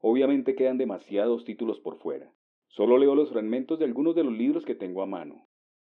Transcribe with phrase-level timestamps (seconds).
[0.00, 2.32] Obviamente quedan demasiados títulos por fuera.
[2.68, 5.46] Solo leo los fragmentos de algunos de los libros que tengo a mano.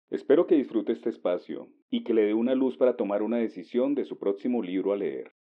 [0.10, 3.96] Espero que disfrute este espacio y que le dé una luz para tomar una decisión
[3.96, 5.32] de su próximo libro a leer.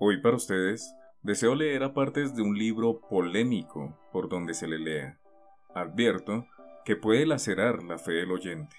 [0.00, 4.78] Hoy para ustedes deseo leer a partes de un libro polémico por donde se le
[4.78, 5.18] lea.
[5.74, 6.46] Advierto
[6.84, 8.74] que puede lacerar la fe del oyente.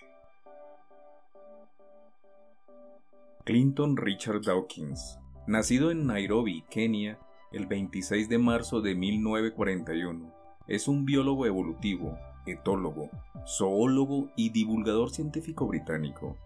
[3.46, 7.20] Clinton Richard Dawkins, nacido en Nairobi, Kenia,
[7.53, 10.34] el 26 de marzo de 1941.
[10.67, 13.10] Es un biólogo evolutivo, etólogo,
[13.48, 16.37] zoólogo y divulgador científico británico.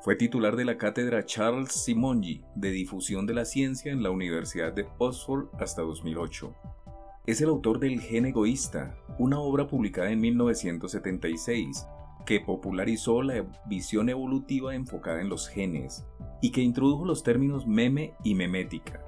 [0.00, 4.72] Fue titular de la cátedra Charles Simonyi de difusión de la ciencia en la Universidad
[4.72, 6.54] de Oxford hasta 2008.
[7.26, 11.86] Es el autor del Gen Egoísta, una obra publicada en 1976
[12.24, 16.06] que popularizó la visión evolutiva enfocada en los genes
[16.40, 19.02] y que introdujo los términos meme y memética.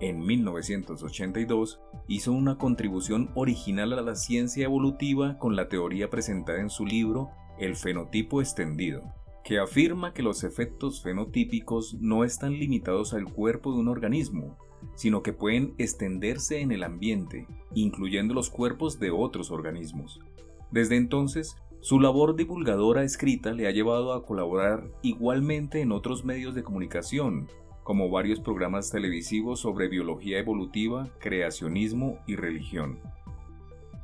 [0.00, 6.68] En 1982 hizo una contribución original a la ciencia evolutiva con la teoría presentada en
[6.68, 9.00] su libro El fenotipo extendido,
[9.42, 14.58] que afirma que los efectos fenotípicos no están limitados al cuerpo de un organismo,
[14.96, 20.20] sino que pueden extenderse en el ambiente, incluyendo los cuerpos de otros organismos.
[20.70, 26.54] Desde entonces, su labor divulgadora escrita le ha llevado a colaborar igualmente en otros medios
[26.54, 27.48] de comunicación,
[27.86, 32.98] como varios programas televisivos sobre biología evolutiva, creacionismo y religión.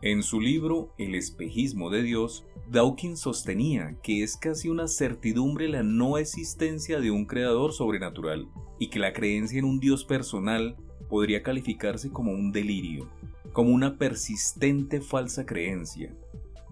[0.02, 5.82] En su libro El espejismo de Dios, Dawkins sostenía que es casi una certidumbre la
[5.82, 8.47] no existencia de un creador sobrenatural
[8.78, 10.76] y que la creencia en un Dios personal
[11.09, 13.09] podría calificarse como un delirio,
[13.53, 16.15] como una persistente falsa creencia.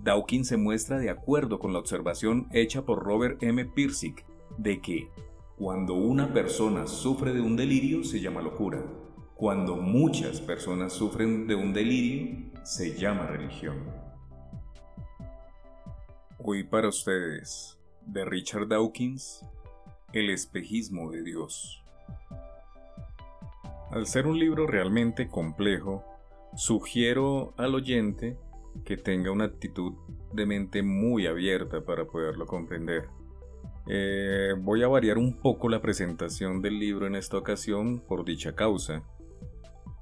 [0.01, 3.65] Dawkins se muestra de acuerdo con la observación hecha por Robert M.
[3.65, 4.25] Pirsick
[4.59, 5.09] de que
[5.61, 8.83] cuando una persona sufre de un delirio se llama locura.
[9.35, 13.85] Cuando muchas personas sufren de un delirio se llama religión.
[16.39, 19.45] Hoy para ustedes, de Richard Dawkins,
[20.15, 21.85] El espejismo de Dios.
[23.91, 26.03] Al ser un libro realmente complejo,
[26.57, 28.39] sugiero al oyente
[28.87, 29.93] que tenga una actitud
[30.33, 33.20] de mente muy abierta para poderlo comprender
[33.89, 38.55] eh, voy a variar un poco la presentación del libro en esta ocasión por dicha
[38.55, 39.03] causa.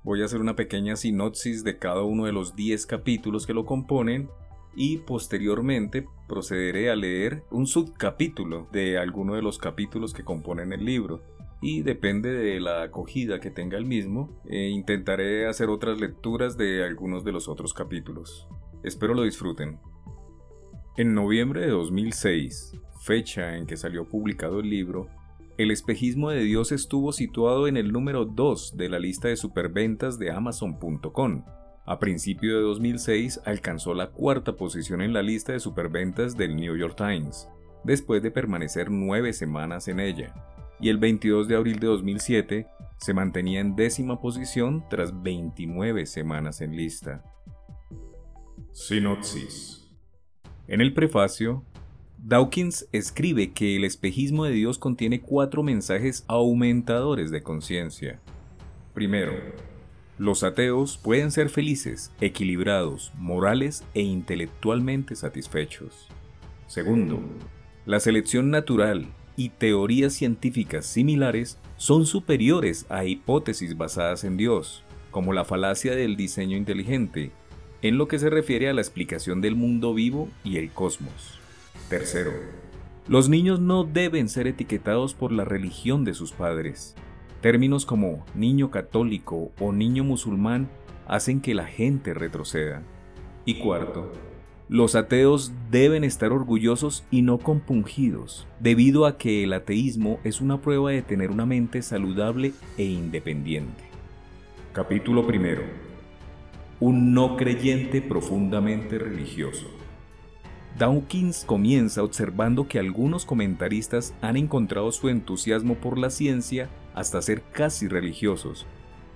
[0.05, 3.65] Voy a hacer una pequeña sinopsis de cada uno de los 10 capítulos que lo
[3.67, 4.31] componen
[4.75, 10.85] y posteriormente procederé a leer un subcapítulo de alguno de los capítulos que componen el
[10.85, 11.23] libro
[11.61, 16.85] y depende de la acogida que tenga el mismo, eh, intentaré hacer otras lecturas de
[16.85, 18.49] algunos de los otros capítulos.
[18.85, 19.81] Espero lo disfruten.
[20.97, 22.73] En noviembre de 2006,
[23.09, 25.09] fecha en que salió publicado el libro,
[25.57, 30.19] el espejismo de Dios estuvo situado en el número 2 de la lista de superventas
[30.19, 31.43] de Amazon.com.
[31.87, 36.77] A principio de 2006 alcanzó la cuarta posición en la lista de superventas del New
[36.77, 37.49] York Times,
[37.83, 40.35] después de permanecer nueve semanas en ella,
[40.79, 42.67] y el 22 de abril de 2007
[42.99, 47.25] se mantenía en décima posición tras 29 semanas en lista.
[48.73, 49.91] Sinopsis
[50.67, 51.65] En el prefacio,
[52.21, 58.21] Dawkins escribe que el espejismo de Dios contiene cuatro mensajes aumentadores de conciencia.
[58.93, 59.33] Primero,
[60.19, 66.09] los ateos pueden ser felices, equilibrados, morales e intelectualmente satisfechos.
[66.67, 67.21] Segundo,
[67.87, 69.07] la selección natural
[69.37, 76.17] y teorías científicas similares son superiores a hipótesis basadas en Dios, como la falacia del
[76.17, 77.31] diseño inteligente,
[77.81, 81.38] en lo que se refiere a la explicación del mundo vivo y el cosmos.
[81.89, 82.33] Tercero,
[83.07, 86.95] los niños no deben ser etiquetados por la religión de sus padres.
[87.41, 90.69] Términos como niño católico o niño musulmán
[91.07, 92.83] hacen que la gente retroceda.
[93.47, 94.13] Y cuarto,
[94.69, 100.61] los ateos deben estar orgullosos y no compungidos, debido a que el ateísmo es una
[100.61, 103.85] prueba de tener una mente saludable e independiente.
[104.75, 105.63] Capítulo primero.
[106.81, 109.78] Un no creyente profundamente religioso.
[110.79, 117.43] Dawkins comienza observando que algunos comentaristas han encontrado su entusiasmo por la ciencia hasta ser
[117.51, 118.65] casi religiosos,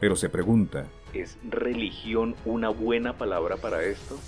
[0.00, 4.18] pero se pregunta, ¿Es religión una buena palabra para esto?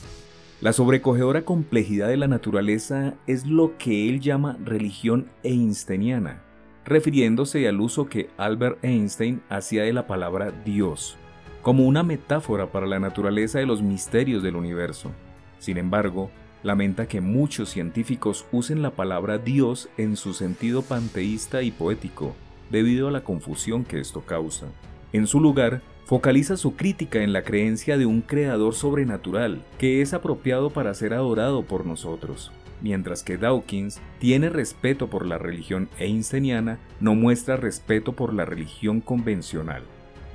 [0.61, 6.43] La sobrecogedora complejidad de la naturaleza es lo que él llama religión einsteiniana,
[6.85, 11.17] refiriéndose al uso que Albert Einstein hacía de la palabra Dios,
[11.63, 15.11] como una metáfora para la naturaleza de los misterios del universo.
[15.59, 16.31] Sin embargo,
[16.65, 22.35] lamenta que muchos científicos usen la palabra Dios en su sentido panteísta y poético,
[22.71, 24.67] debido a la confusión que esto causa.
[25.13, 30.13] En su lugar, focaliza su crítica en la creencia de un creador sobrenatural que es
[30.15, 32.51] apropiado para ser adorado por nosotros,
[32.81, 39.01] mientras que Dawkins tiene respeto por la religión einsteiniana, no muestra respeto por la religión
[39.01, 39.83] convencional.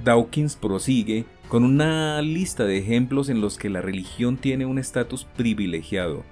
[0.03, 5.25] Dawkins prosigue con una lista de ejemplos en los que la religión tiene un estatus
[5.25, 6.23] privilegiado,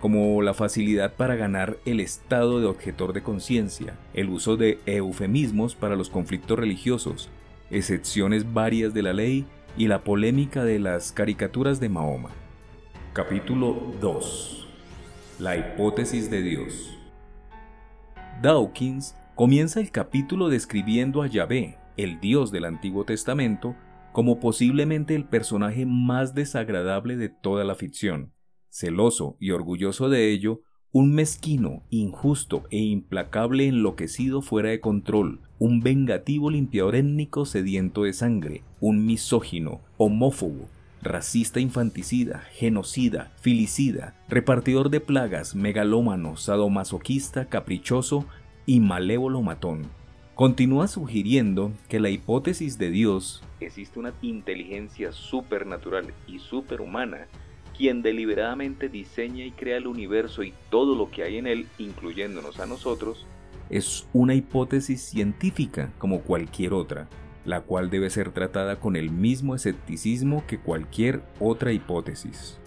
[0.00, 5.76] como la facilidad para ganar el estado de objetor de conciencia, el uso de eufemismos
[5.76, 7.30] para los conflictos religiosos,
[7.70, 12.30] excepciones varias de la ley y la polémica de las caricaturas de Mahoma.
[13.12, 14.66] Capítulo 2.
[15.38, 16.98] La hipótesis de Dios.
[18.42, 23.76] Dawkins comienza el capítulo describiendo a Yahvé, el Dios del Antiguo Testamento,
[24.14, 28.32] como posiblemente el personaje más desagradable de toda la ficción.
[28.70, 30.62] Celoso y orgulloso de ello,
[30.92, 38.12] un mezquino, injusto e implacable enloquecido fuera de control, un vengativo limpiador étnico sediento de
[38.12, 40.68] sangre, un misógino, homófobo,
[41.02, 48.26] racista infanticida, genocida, filicida, repartidor de plagas, megalómano, sadomasoquista, caprichoso
[48.64, 49.88] y malévolo matón.
[50.34, 57.28] Continúa sugiriendo que la hipótesis de Dios existe una inteligencia supernatural y superhumana
[57.76, 62.58] quien deliberadamente diseña y crea el universo y todo lo que hay en él, incluyéndonos
[62.58, 63.26] a nosotros,
[63.70, 67.08] es una hipótesis científica como cualquier otra,
[67.44, 72.58] la cual debe ser tratada con el mismo escepticismo que cualquier otra hipótesis.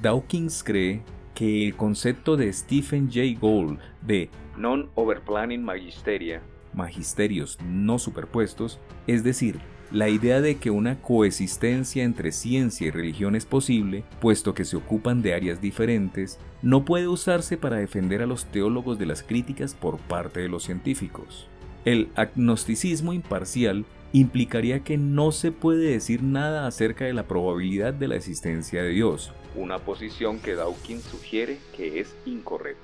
[0.00, 1.02] Dawkins cree
[1.34, 6.42] que el concepto de Stephen Jay Gould de Non-Overplanning Magisteria,
[6.74, 9.60] magisterios no superpuestos, es decir,
[9.90, 14.76] la idea de que una coexistencia entre ciencia y religión es posible, puesto que se
[14.76, 19.74] ocupan de áreas diferentes, no puede usarse para defender a los teólogos de las críticas
[19.74, 21.46] por parte de los científicos.
[21.84, 28.08] El agnosticismo imparcial implicaría que no se puede decir nada acerca de la probabilidad de
[28.08, 32.81] la existencia de Dios, una posición que Dawkins sugiere que es incorrecta.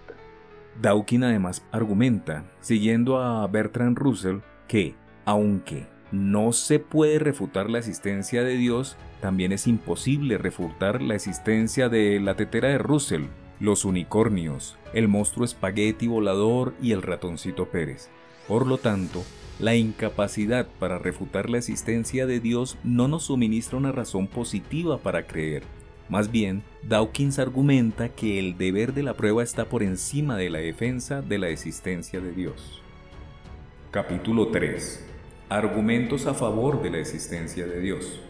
[0.81, 4.39] Dawkins además argumenta, siguiendo a Bertrand Russell,
[4.69, 4.95] que,
[5.25, 11.89] aunque no se puede refutar la existencia de Dios, también es imposible refutar la existencia
[11.89, 13.25] de la tetera de Russell,
[13.61, 18.09] los unicornios, el monstruo espagueti volador y el ratoncito Pérez.
[18.47, 19.25] Por lo tanto,
[19.59, 25.27] la incapacidad para refutar la existencia de Dios no nos suministra una razón positiva para
[25.27, 25.65] creer.
[26.09, 30.59] Más bien, Dawkins argumenta que el deber de la prueba está por encima de la
[30.59, 32.81] defensa de la existencia de Dios.
[33.91, 35.05] Capítulo 3
[35.51, 38.21] Argumentos a favor de la existencia de Dios.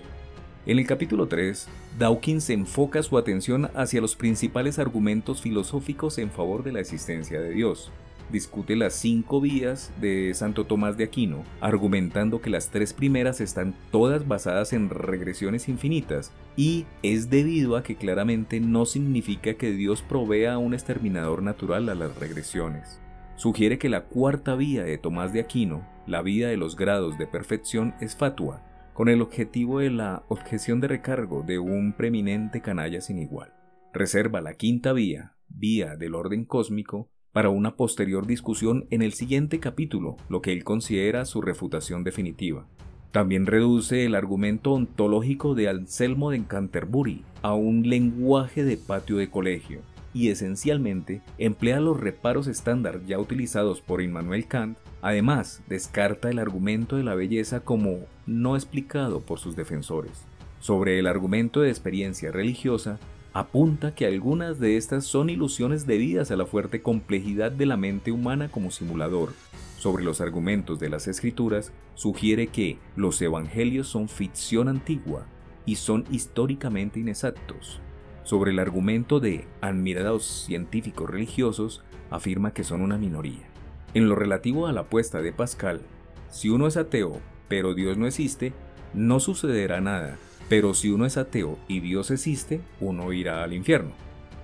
[0.66, 6.64] En el capítulo 3, Dawkins enfoca su atención hacia los principales argumentos filosóficos en favor
[6.64, 7.92] de la existencia de Dios.
[8.30, 13.74] Discute las cinco vías de Santo Tomás de Aquino, argumentando que las tres primeras están
[13.90, 20.02] todas basadas en regresiones infinitas, y es debido a que claramente no significa que Dios
[20.02, 23.00] provea un exterminador natural a las regresiones
[23.38, 27.26] sugiere que la cuarta vía de Tomás de Aquino, la vía de los grados de
[27.28, 28.62] perfección, es fatua,
[28.92, 33.54] con el objetivo de la objeción de recargo de un preeminente canalla sin igual.
[33.92, 39.60] Reserva la quinta vía, vía del orden cósmico, para una posterior discusión en el siguiente
[39.60, 42.66] capítulo, lo que él considera su refutación definitiva.
[43.12, 49.30] También reduce el argumento ontológico de Anselmo de Canterbury a un lenguaje de patio de
[49.30, 49.80] colegio,
[50.12, 56.96] y esencialmente emplea los reparos estándar ya utilizados por Immanuel Kant, además descarta el argumento
[56.96, 60.24] de la belleza como no explicado por sus defensores.
[60.60, 62.98] Sobre el argumento de experiencia religiosa,
[63.38, 68.10] apunta que algunas de estas son ilusiones debidas a la fuerte complejidad de la mente
[68.10, 69.32] humana como simulador.
[69.78, 75.24] Sobre los argumentos de las escrituras, sugiere que los evangelios son ficción antigua
[75.66, 77.80] y son históricamente inexactos,
[78.24, 83.48] sobre el argumento de admirados científicos religiosos, afirma que son una minoría.
[83.94, 85.82] En lo relativo a la apuesta de Pascal,
[86.28, 88.52] si uno es ateo, pero Dios no existe,
[88.94, 90.18] no sucederá nada,
[90.48, 93.92] pero si uno es ateo y Dios existe, uno irá al infierno.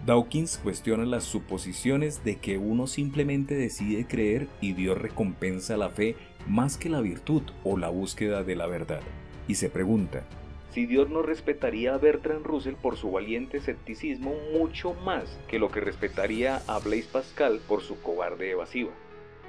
[0.05, 6.17] Dawkins cuestiona las suposiciones de que uno simplemente decide creer y Dios recompensa la fe
[6.47, 9.01] más que la virtud o la búsqueda de la verdad,
[9.49, 10.25] y se pregunta,
[10.75, 15.71] si Dios no respetaría a Bertrand Russell por su valiente escepticismo mucho más que lo
[15.71, 18.91] que respetaría a Blaise Pascal por su cobarde evasiva.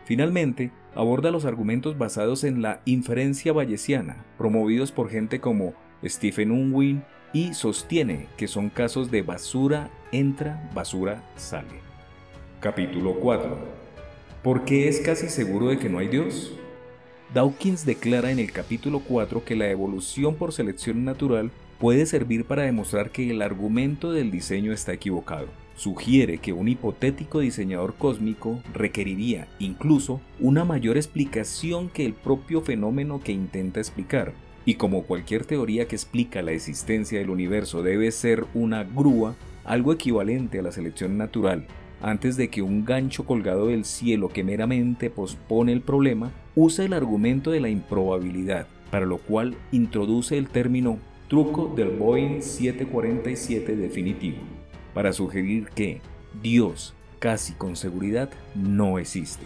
[0.05, 5.74] Finalmente, aborda los argumentos basados en la inferencia bayesiana, promovidos por gente como
[6.05, 11.81] Stephen Unwin, y sostiene que son casos de basura entra, basura sale.
[12.62, 13.57] Capítulo 4.
[14.41, 16.53] ¿Por qué es casi seguro de que no hay Dios?
[17.33, 22.63] Dawkins declara en el capítulo 4 que la evolución por selección natural puede servir para
[22.63, 25.47] demostrar que el argumento del diseño está equivocado.
[25.75, 33.19] Sugiere que un hipotético diseñador cósmico requeriría incluso una mayor explicación que el propio fenómeno
[33.19, 34.33] que intenta explicar,
[34.65, 39.93] y como cualquier teoría que explica la existencia del universo debe ser una grúa, algo
[39.93, 41.67] equivalente a la selección natural,
[42.01, 46.93] antes de que un gancho colgado del cielo que meramente pospone el problema, usa el
[46.93, 54.38] argumento de la improbabilidad, para lo cual introduce el término truco del Boeing 747 definitivo,
[54.93, 56.01] para sugerir que
[56.41, 59.45] Dios, casi con seguridad, no existe.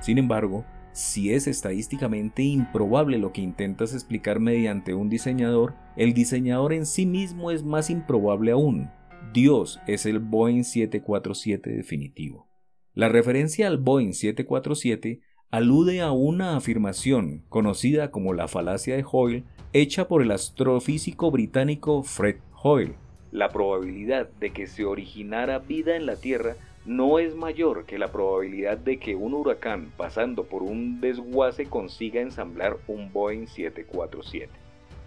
[0.00, 0.64] Sin embargo,
[0.98, 7.06] si es estadísticamente improbable lo que intentas explicar mediante un diseñador, el diseñador en sí
[7.06, 8.90] mismo es más improbable aún.
[9.32, 12.48] Dios es el Boeing 747 definitivo.
[12.94, 15.20] La referencia al Boeing 747
[15.52, 22.02] alude a una afirmación conocida como la falacia de Hoyle hecha por el astrofísico británico
[22.02, 22.96] Fred Hoyle.
[23.30, 26.56] La probabilidad de que se originara vida en la Tierra
[26.88, 32.22] no es mayor que la probabilidad de que un huracán pasando por un desguace consiga
[32.22, 34.50] ensamblar un Boeing 747.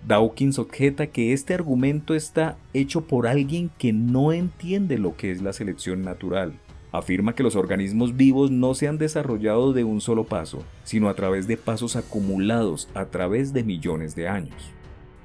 [0.08, 5.42] Dawkins objeta que este argumento está hecho por alguien que no entiende lo que es
[5.42, 6.54] la selección natural.
[6.92, 11.16] Afirma que los organismos vivos no se han desarrollado de un solo paso, sino a
[11.16, 14.72] través de pasos acumulados a través de millones de años.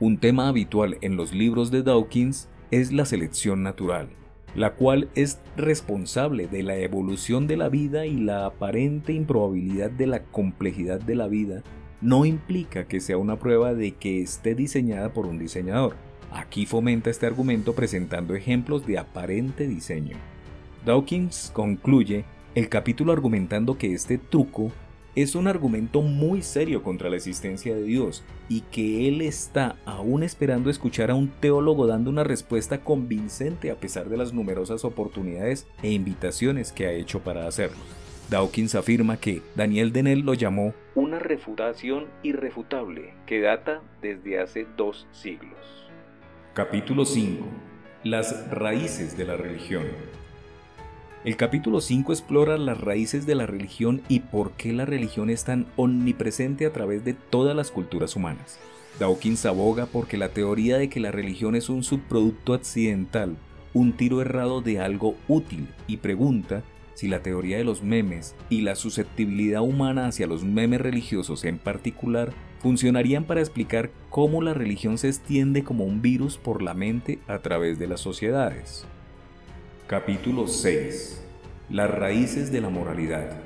[0.00, 4.08] Un tema habitual en los libros de Dawkins es la selección natural,
[4.56, 10.06] la cual es responsable de la evolución de la vida y la aparente improbabilidad de
[10.06, 11.62] la complejidad de la vida
[12.00, 15.94] no implica que sea una prueba de que esté diseñada por un diseñador.
[16.32, 20.16] Aquí fomenta este argumento presentando ejemplos de aparente diseño.
[20.86, 24.72] Dawkins concluye el capítulo argumentando que este truco
[25.16, 30.22] es un argumento muy serio contra la existencia de Dios y que él está aún
[30.22, 35.66] esperando escuchar a un teólogo dando una respuesta convincente a pesar de las numerosas oportunidades
[35.82, 37.78] e invitaciones que ha hecho para hacerlo.
[38.28, 45.06] Dawkins afirma que Daniel Dennell lo llamó una refutación irrefutable que data desde hace dos
[45.12, 45.56] siglos.
[46.52, 47.46] Capítulo 5.
[48.04, 49.84] Las raíces de la religión.
[51.26, 55.42] El capítulo 5 explora las raíces de la religión y por qué la religión es
[55.42, 58.60] tan omnipresente a través de todas las culturas humanas.
[59.00, 63.36] Dawkins aboga porque la teoría de que la religión es un subproducto accidental,
[63.74, 66.62] un tiro errado de algo útil, y pregunta
[66.94, 71.58] si la teoría de los memes y la susceptibilidad humana hacia los memes religiosos en
[71.58, 77.18] particular funcionarían para explicar cómo la religión se extiende como un virus por la mente
[77.26, 78.86] a través de las sociedades.
[79.86, 81.24] Capítulo 6.
[81.70, 83.36] Las raíces de la moralidad.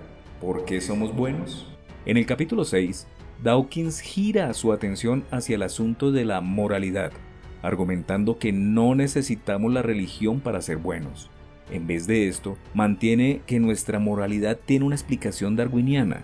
[0.40, 1.70] ¿Por qué somos buenos?
[2.06, 3.06] En el capítulo 6,
[3.42, 7.12] Dawkins gira su atención hacia el asunto de la moralidad,
[7.61, 11.28] argumentando que no necesitamos la religión para ser buenos.
[11.70, 16.23] En vez de esto, mantiene que nuestra moralidad tiene una explicación darwiniana.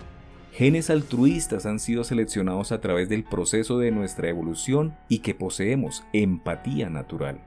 [0.51, 6.05] Genes altruistas han sido seleccionados a través del proceso de nuestra evolución y que poseemos
[6.15, 7.39] empatía natural.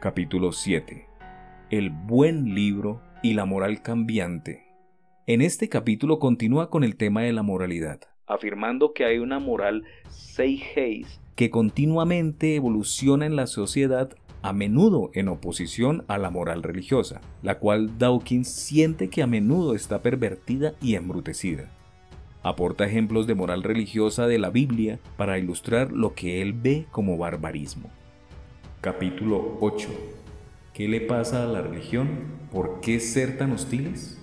[0.00, 1.13] Capítulo 7
[1.78, 4.62] el buen libro y la moral cambiante.
[5.26, 9.82] En este capítulo continúa con el tema de la moralidad, afirmando que hay una moral
[10.08, 17.20] Seigeis que continuamente evoluciona en la sociedad a menudo en oposición a la moral religiosa,
[17.42, 21.70] la cual Dawkins siente que a menudo está pervertida y embrutecida.
[22.44, 27.18] Aporta ejemplos de moral religiosa de la Biblia para ilustrar lo que él ve como
[27.18, 27.90] barbarismo.
[28.80, 30.23] Capítulo 8
[30.74, 32.08] ¿Qué le pasa a la religión?
[32.50, 34.18] ¿Por qué ser tan hostiles?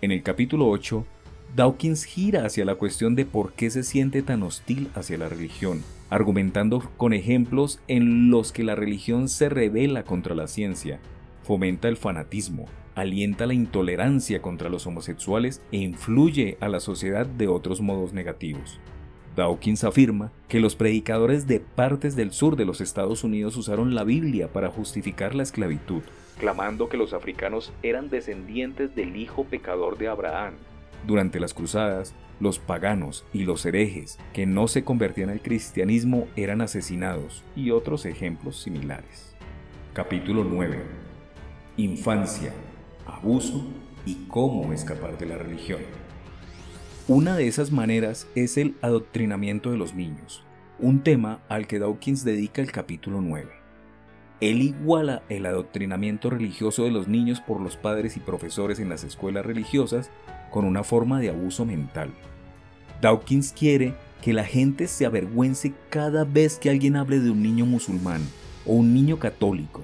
[0.00, 1.06] En el capítulo 8,
[1.54, 5.84] Dawkins gira hacia la cuestión de por qué se siente tan hostil hacia la religión,
[6.10, 10.98] argumentando con ejemplos en los que la religión se revela contra la ciencia,
[11.44, 12.64] fomenta el fanatismo,
[12.96, 18.80] alienta la intolerancia contra los homosexuales e influye a la sociedad de otros modos negativos.
[19.36, 24.02] Dawkins afirma que los predicadores de partes del sur de los Estados Unidos usaron la
[24.02, 26.02] Biblia para justificar la esclavitud,
[26.38, 30.54] clamando que los africanos eran descendientes del hijo pecador de Abraham.
[31.06, 36.62] Durante las cruzadas, los paganos y los herejes que no se convertían al cristianismo eran
[36.62, 39.36] asesinados y otros ejemplos similares.
[39.92, 40.82] Capítulo 9.
[41.76, 42.52] Infancia,
[43.06, 43.66] abuso
[44.06, 46.05] y cómo escapar de la religión.
[47.08, 50.42] Una de esas maneras es el adoctrinamiento de los niños,
[50.80, 53.48] un tema al que Dawkins dedica el capítulo 9.
[54.40, 59.04] Él iguala el adoctrinamiento religioso de los niños por los padres y profesores en las
[59.04, 60.10] escuelas religiosas
[60.50, 62.10] con una forma de abuso mental.
[63.00, 67.66] Dawkins quiere que la gente se avergüence cada vez que alguien hable de un niño
[67.66, 68.22] musulmán
[68.66, 69.80] o un niño católico,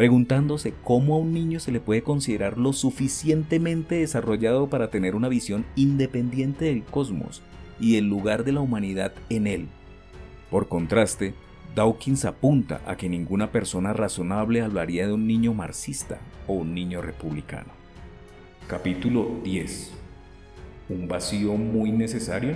[0.00, 5.28] preguntándose cómo a un niño se le puede considerar lo suficientemente desarrollado para tener una
[5.28, 7.42] visión independiente del cosmos
[7.78, 9.68] y el lugar de la humanidad en él.
[10.50, 11.34] Por contraste,
[11.74, 17.02] Dawkins apunta a que ninguna persona razonable hablaría de un niño marxista o un niño
[17.02, 17.68] republicano.
[18.68, 19.92] Capítulo 10.
[20.88, 22.54] ¿Un vacío muy necesario?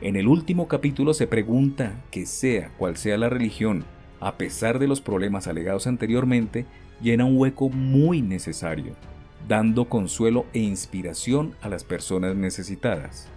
[0.00, 3.84] En el último capítulo se pregunta que sea cual sea la religión,
[4.20, 6.66] a pesar de los problemas alegados anteriormente,
[7.00, 8.94] llena un hueco muy necesario,
[9.48, 13.28] dando consuelo e inspiración a las personas necesitadas.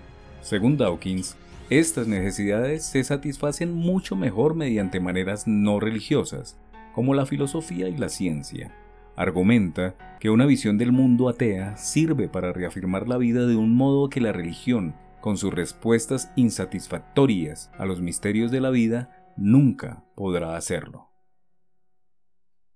[0.41, 1.35] Según Dawkins,
[1.69, 6.57] estas necesidades se satisfacen mucho mejor mediante maneras no religiosas,
[6.95, 8.73] como la filosofía y la ciencia.
[9.15, 14.09] Argumenta que una visión del mundo atea sirve para reafirmar la vida de un modo
[14.09, 20.55] que la religión, con sus respuestas insatisfactorias a los misterios de la vida, nunca podrá
[20.55, 21.07] hacerlo.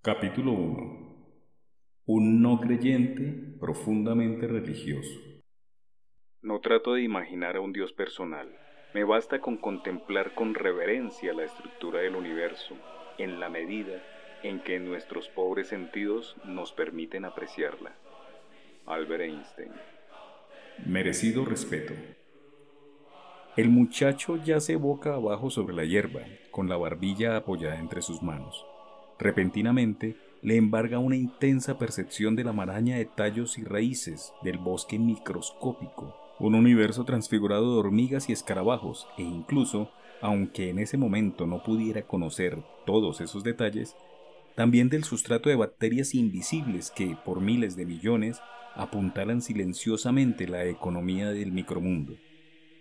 [0.01, 1.15] Capítulo 1
[2.05, 5.19] Un no creyente profundamente religioso.
[6.41, 8.49] No trato de imaginar a un Dios personal
[8.93, 12.75] me basta con contemplar con reverencia la estructura del universo,
[13.17, 14.03] en la medida
[14.43, 17.95] en que nuestros pobres sentidos nos permiten apreciarla.
[18.85, 19.71] Albert Einstein.
[20.85, 21.93] Merecido respeto.
[23.55, 26.21] El muchacho yace boca abajo sobre la hierba,
[26.53, 28.65] con la barbilla apoyada entre sus manos.
[29.19, 34.97] Repentinamente le embarga una intensa percepción de la maraña de tallos y raíces del bosque
[34.97, 39.89] microscópico un universo transfigurado de hormigas y escarabajos, e incluso,
[40.21, 43.95] aunque en ese momento no pudiera conocer todos esos detalles,
[44.55, 48.41] también del sustrato de bacterias invisibles que, por miles de millones,
[48.75, 52.17] apuntalan silenciosamente la economía del micromundo.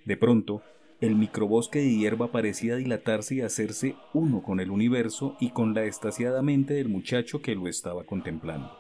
[0.05, 0.63] De pronto,
[1.03, 5.83] el microbosque de hierba parecía dilatarse y hacerse uno con el universo y con la
[5.83, 8.79] estasiada mente del muchacho que lo estaba contemplando.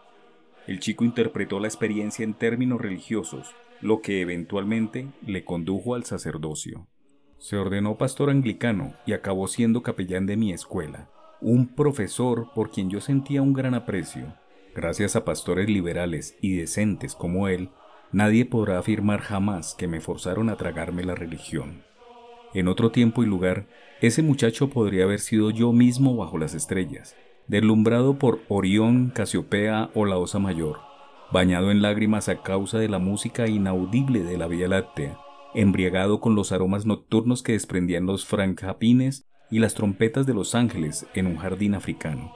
[0.68, 6.86] El chico interpretó la experiencia en términos religiosos, lo que eventualmente le condujo al sacerdocio.
[7.38, 12.88] Se ordenó pastor anglicano y acabó siendo capellán de mi escuela, un profesor por quien
[12.88, 14.32] yo sentía un gran aprecio.
[14.76, 17.70] Gracias a pastores liberales y decentes como él,
[18.12, 21.82] nadie podrá afirmar jamás que me forzaron a tragarme la religión.
[22.54, 23.66] En otro tiempo y lugar,
[24.00, 30.04] ese muchacho podría haber sido yo mismo bajo las estrellas, deslumbrado por Orión, Casiopea o
[30.04, 30.92] la Osa Mayor
[31.32, 35.18] bañado en lágrimas a causa de la música inaudible de la Vía Láctea,
[35.54, 41.06] embriagado con los aromas nocturnos que desprendían los francapines y las trompetas de los ángeles
[41.14, 42.34] en un jardín africano.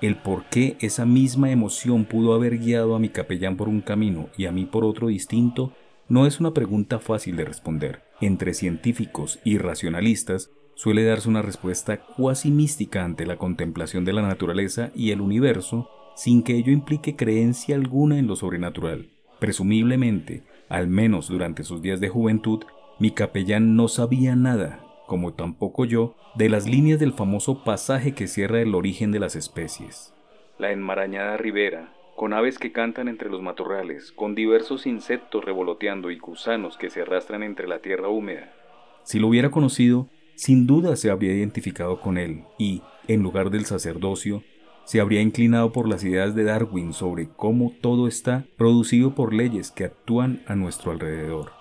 [0.00, 4.30] El por qué esa misma emoción pudo haber guiado a mi capellán por un camino
[4.36, 5.72] y a mí por otro distinto
[6.08, 8.09] no es una pregunta fácil de responder.
[8.20, 14.22] Entre científicos y racionalistas suele darse una respuesta cuasi mística ante la contemplación de la
[14.22, 19.08] naturaleza y el universo sin que ello implique creencia alguna en lo sobrenatural.
[19.38, 22.64] Presumiblemente, al menos durante sus días de juventud,
[22.98, 28.26] mi capellán no sabía nada, como tampoco yo, de las líneas del famoso pasaje que
[28.26, 30.14] cierra el origen de las especies.
[30.58, 36.18] La enmarañada ribera, con aves que cantan entre los matorrales, con diversos insectos revoloteando y
[36.18, 38.52] gusanos que se arrastran entre la tierra húmeda.
[39.04, 43.64] Si lo hubiera conocido, sin duda se habría identificado con él y, en lugar del
[43.64, 44.42] sacerdocio,
[44.84, 49.70] se habría inclinado por las ideas de Darwin sobre cómo todo está producido por leyes
[49.70, 51.52] que actúan a nuestro alrededor.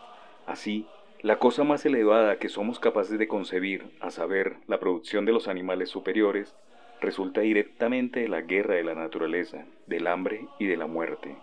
[0.48, 0.88] Así,
[1.22, 5.48] la cosa más elevada que somos capaces de concebir, a saber, la producción de los
[5.48, 6.56] animales superiores,
[7.02, 11.36] resulta directamente de la guerra de la naturaleza, del hambre y de la muerte.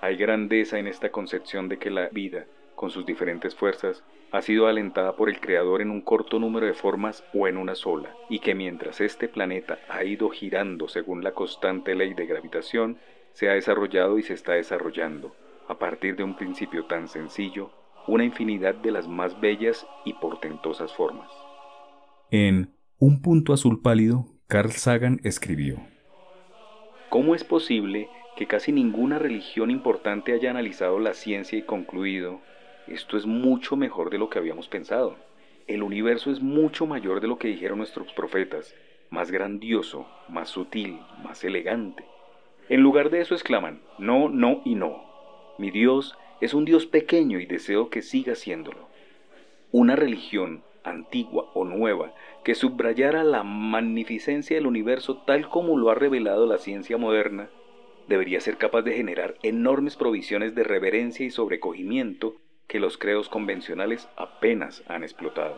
[0.00, 4.66] Hay grandeza en esta concepción de que la vida, con sus diferentes fuerzas, ha sido
[4.66, 8.40] alentada por el Creador en un corto número de formas o en una sola, y
[8.40, 12.98] que mientras este planeta ha ido girando según la constante ley de gravitación,
[13.32, 15.34] se ha desarrollado y se está desarrollando,
[15.68, 17.70] a partir de un principio tan sencillo,
[18.06, 21.30] una infinidad de las más bellas y portentosas formas.
[22.30, 25.78] En Un punto azul pálido, Carl Sagan escribió,
[27.08, 32.40] ¿Cómo es posible que casi ninguna religión importante haya analizado la ciencia y concluido
[32.86, 35.16] esto es mucho mejor de lo que habíamos pensado.
[35.66, 38.72] El universo es mucho mayor de lo que dijeron nuestros profetas,
[39.10, 42.04] más grandioso, más sutil, más elegante.
[42.68, 45.02] En lugar de eso exclaman, no, no y no.
[45.58, 48.88] Mi Dios es un Dios pequeño y deseo que siga siéndolo.
[49.72, 55.94] Una religión, antigua o nueva, que subrayara la magnificencia del universo tal como lo ha
[55.94, 57.50] revelado la ciencia moderna,
[58.08, 64.08] debería ser capaz de generar enormes provisiones de reverencia y sobrecogimiento que los credos convencionales
[64.16, 65.56] apenas han explotado.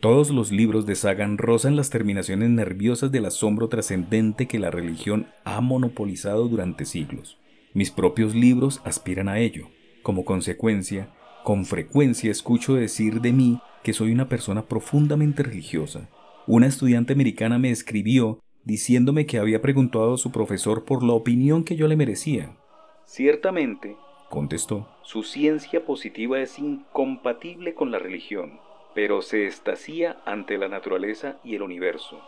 [0.00, 5.28] Todos los libros de Sagan rozan las terminaciones nerviosas del asombro trascendente que la religión
[5.44, 7.38] ha monopolizado durante siglos.
[7.72, 9.68] Mis propios libros aspiran a ello.
[10.02, 11.08] Como consecuencia,
[11.44, 16.08] con frecuencia escucho decir de mí que soy una persona profundamente religiosa.
[16.46, 21.62] Una estudiante americana me escribió diciéndome que había preguntado a su profesor por la opinión
[21.62, 22.56] que yo le merecía.
[23.04, 23.94] Ciertamente,
[24.30, 28.58] contestó, su ciencia positiva es incompatible con la religión,
[28.94, 32.22] pero se estacía ante la naturaleza y el universo.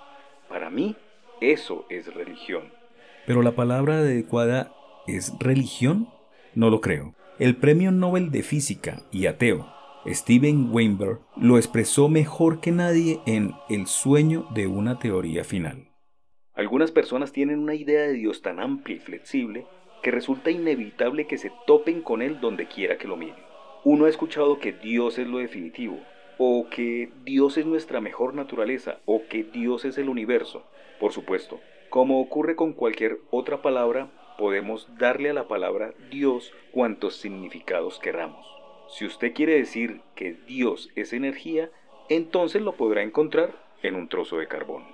[0.46, 0.94] Para mí,
[1.40, 2.64] eso es religión.
[3.26, 4.74] Pero la palabra adecuada
[5.06, 6.10] es religión?
[6.54, 7.14] No lo creo.
[7.38, 9.66] El premio Nobel de Física y ateo,
[10.06, 15.90] Steven Weinberg, lo expresó mejor que nadie en El sueño de una teoría final.
[16.54, 19.66] Algunas personas tienen una idea de Dios tan amplia y flexible
[20.02, 23.36] que resulta inevitable que se topen con Él donde quiera que lo miren.
[23.84, 26.00] Uno ha escuchado que Dios es lo definitivo,
[26.38, 30.64] o que Dios es nuestra mejor naturaleza, o que Dios es el universo.
[30.98, 37.16] Por supuesto, como ocurre con cualquier otra palabra, podemos darle a la palabra Dios cuantos
[37.16, 38.46] significados queramos.
[38.88, 41.70] Si usted quiere decir que Dios es energía,
[42.08, 44.84] entonces lo podrá encontrar en un trozo de carbón.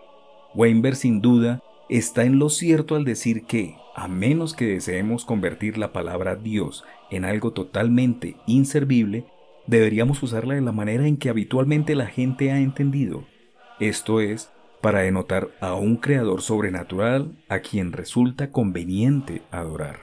[0.55, 5.77] Weinberg sin duda está en lo cierto al decir que, a menos que deseemos convertir
[5.77, 9.27] la palabra Dios en algo totalmente inservible,
[9.67, 13.25] deberíamos usarla de la manera en que habitualmente la gente ha entendido,
[13.81, 14.52] esto es,
[14.83, 20.01] para denotar a un creador sobrenatural a quien resulta conveniente adorar.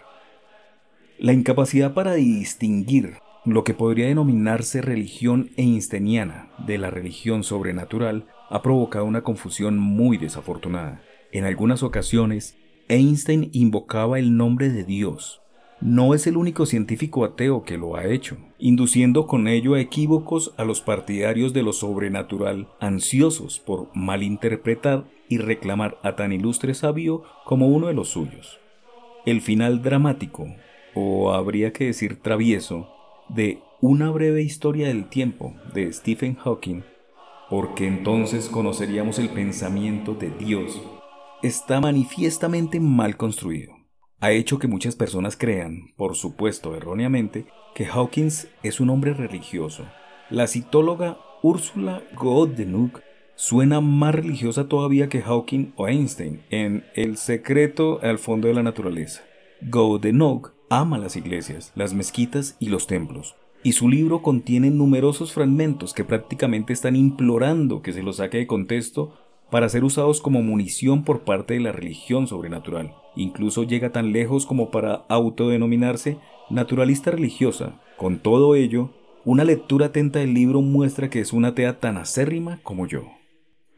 [1.19, 8.61] La incapacidad para distinguir lo que podría denominarse religión einsteiniana de la religión sobrenatural ha
[8.61, 11.01] provocado una confusión muy desafortunada.
[11.31, 15.38] En algunas ocasiones, Einstein invocaba el nombre de Dios.
[15.81, 20.53] No es el único científico ateo que lo ha hecho, induciendo con ello a equívocos
[20.57, 27.23] a los partidarios de lo sobrenatural, ansiosos por malinterpretar y reclamar a tan ilustre sabio
[27.45, 28.59] como uno de los suyos.
[29.25, 30.47] El final dramático,
[30.93, 32.89] o habría que decir travieso,
[33.29, 36.81] de Una breve historia del tiempo de Stephen Hawking
[37.49, 40.79] porque entonces conoceríamos el pensamiento de Dios,
[41.41, 43.78] está manifiestamente mal construido.
[44.21, 49.85] Ha hecho que muchas personas crean, por supuesto erróneamente, que Hawkins es un hombre religioso.
[50.29, 52.99] La citóloga Ursula Godenuk
[53.35, 58.61] suena más religiosa todavía que Hawking o Einstein en El secreto al fondo de la
[58.61, 59.21] naturaleza.
[59.61, 65.93] Godenuk ama las iglesias, las mezquitas y los templos, y su libro contiene numerosos fragmentos
[65.93, 69.13] que prácticamente están implorando que se los saque de contexto
[69.49, 72.93] para ser usados como munición por parte de la religión sobrenatural.
[73.15, 76.17] Incluso llega tan lejos como para autodenominarse
[76.49, 77.79] naturalista religiosa.
[77.97, 78.91] Con todo ello,
[79.25, 83.03] una lectura atenta del libro muestra que es una atea tan acérrima como yo.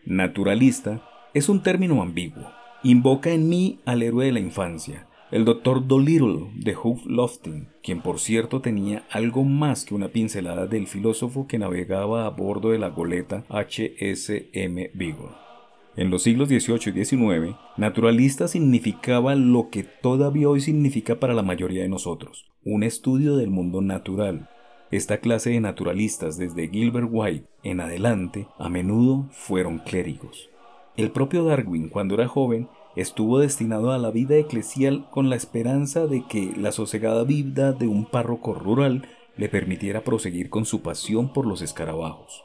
[0.05, 1.01] Naturalista
[1.33, 2.43] es un término ambiguo.
[2.83, 8.01] Invoca en mí al héroe de la infancia, el doctor Dolittle de Hugh Lofting, quien
[8.01, 12.79] por cierto tenía algo más que una pincelada del filósofo que navegaba a bordo de
[12.79, 15.50] la goleta HSM Vigor.
[15.97, 21.43] En los siglos XVIII y XIX, naturalista significaba lo que todavía hoy significa para la
[21.43, 24.49] mayoría de nosotros, un estudio del mundo natural.
[24.89, 30.49] Esta clase de naturalistas desde Gilbert White en adelante a menudo fueron clérigos.
[30.95, 36.07] El propio Darwin, cuando era joven, estuvo destinado a la vida eclesial con la esperanza
[36.07, 41.33] de que la sosegada vida de un párroco rural le permitiera proseguir con su pasión
[41.33, 42.43] por los escarabajos.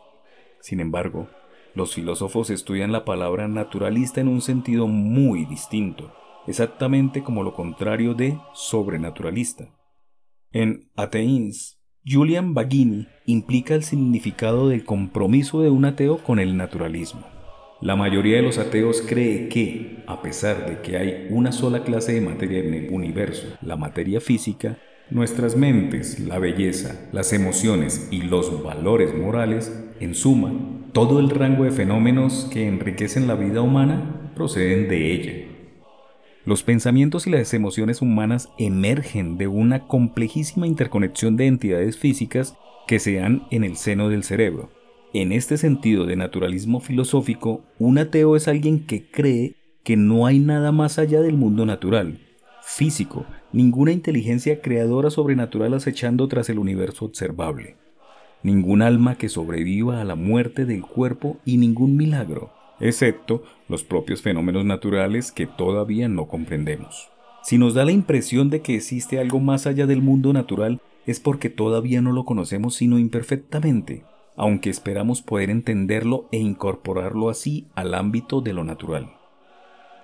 [0.60, 1.28] Sin embargo,
[1.76, 6.10] los filósofos estudian la palabra naturalista en un sentido muy distinto,
[6.46, 9.68] exactamente como lo contrario de sobrenaturalista.
[10.52, 17.26] En Ateins, Julian Baggini implica el significado del compromiso de un ateo con el naturalismo.
[17.82, 22.14] La mayoría de los ateos cree que, a pesar de que hay una sola clase
[22.14, 24.78] de materia en el universo, la materia física,
[25.10, 30.52] nuestras mentes, la belleza, las emociones y los valores morales, en suma,
[30.96, 35.34] todo el rango de fenómenos que enriquecen la vida humana, proceden de ella.
[36.46, 42.56] Los pensamientos y las emociones humanas emergen de una complejísima interconexión de entidades físicas
[42.86, 44.70] que se dan en el seno del cerebro.
[45.12, 49.54] En este sentido de naturalismo filosófico, un ateo es alguien que cree
[49.84, 52.20] que no hay nada más allá del mundo natural,
[52.62, 57.76] físico, ninguna inteligencia creadora sobrenatural acechando tras el universo observable,
[58.46, 64.22] ningún alma que sobreviva a la muerte del cuerpo y ningún milagro, excepto los propios
[64.22, 67.10] fenómenos naturales que todavía no comprendemos.
[67.42, 71.18] Si nos da la impresión de que existe algo más allá del mundo natural, es
[71.18, 74.04] porque todavía no lo conocemos sino imperfectamente,
[74.36, 79.10] aunque esperamos poder entenderlo e incorporarlo así al ámbito de lo natural.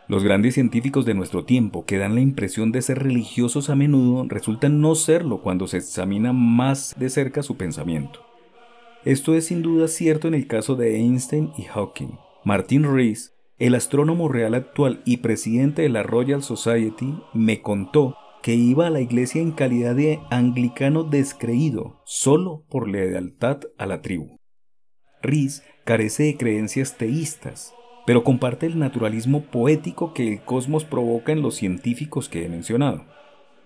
[0.09, 4.27] Los grandes científicos de nuestro tiempo, que dan la impresión de ser religiosos a menudo,
[4.29, 8.32] resultan no serlo cuando se examina más de cerca su pensamiento.
[9.05, 12.19] Esto es sin duda cierto en el caso de Einstein y Hawking.
[12.45, 18.55] Martin Rees, el astrónomo real actual y presidente de la Royal Society, me contó que
[18.55, 24.37] iba a la iglesia en calidad de anglicano descreído, solo por lealtad a la tribu.
[25.21, 27.75] Rees carece de creencias teístas,
[28.07, 33.05] pero comparte el naturalismo poético que el cosmos provoca en los científicos que he mencionado.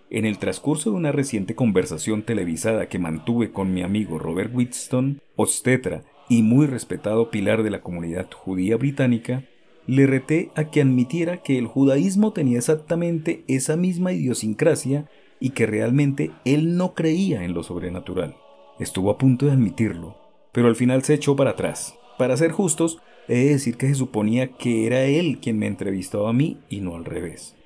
[0.09, 5.19] En el transcurso de una reciente conversación televisada que mantuve con mi amigo Robert Whitstone,
[5.35, 9.42] obstetra y muy respetado pilar de la comunidad judía británica,
[9.87, 15.09] le reté a que admitiera que el judaísmo tenía exactamente esa misma idiosincrasia
[15.40, 18.37] y que realmente él no creía en lo sobrenatural.
[18.79, 20.16] Estuvo a punto de admitirlo,
[20.53, 21.97] pero al final se echó para atrás.
[22.16, 26.31] Para ser justos, he de decir que se suponía que era él quien me entrevistaba
[26.31, 27.57] a mí y no al revés.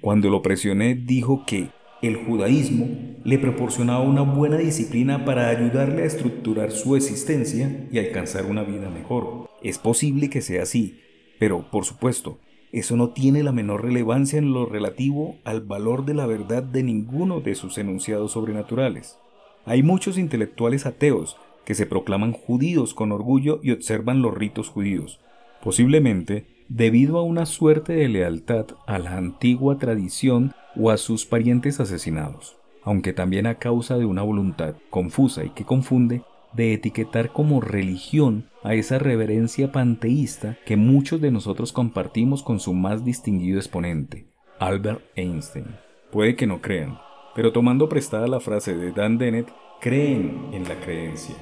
[0.00, 1.70] Cuando lo presioné dijo que
[2.02, 2.86] el judaísmo
[3.24, 8.88] le proporcionaba una buena disciplina para ayudarle a estructurar su existencia y alcanzar una vida
[8.88, 9.48] mejor.
[9.62, 11.00] Es posible que sea así,
[11.38, 12.38] pero por supuesto,
[12.70, 16.82] eso no tiene la menor relevancia en lo relativo al valor de la verdad de
[16.82, 19.18] ninguno de sus enunciados sobrenaturales.
[19.64, 25.20] Hay muchos intelectuales ateos que se proclaman judíos con orgullo y observan los ritos judíos,
[25.62, 31.80] posiblemente debido a una suerte de lealtad a la antigua tradición o a sus parientes
[31.80, 37.60] asesinados, aunque también a causa de una voluntad confusa y que confunde de etiquetar como
[37.60, 44.26] religión a esa reverencia panteísta que muchos de nosotros compartimos con su más distinguido exponente,
[44.58, 45.66] Albert Einstein.
[46.10, 46.98] Puede que no crean,
[47.34, 51.36] pero tomando prestada la frase de Dan Dennett, creen en la creencia.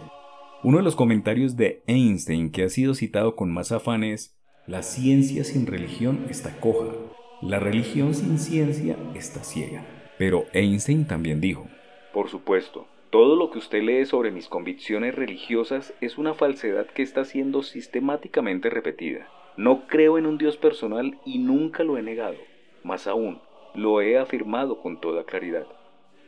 [0.62, 4.36] Uno de los comentarios de Einstein que ha sido citado con más afán es,
[4.66, 6.92] la ciencia sin religión está coja,
[7.42, 9.84] la religión sin ciencia está ciega.
[10.18, 11.66] Pero Einstein también dijo,
[12.12, 17.02] por supuesto, todo lo que usted lee sobre mis convicciones religiosas es una falsedad que
[17.02, 19.28] está siendo sistemáticamente repetida.
[19.58, 22.38] No creo en un Dios personal y nunca lo he negado.
[22.82, 23.40] Más aún,
[23.74, 25.66] lo he afirmado con toda claridad.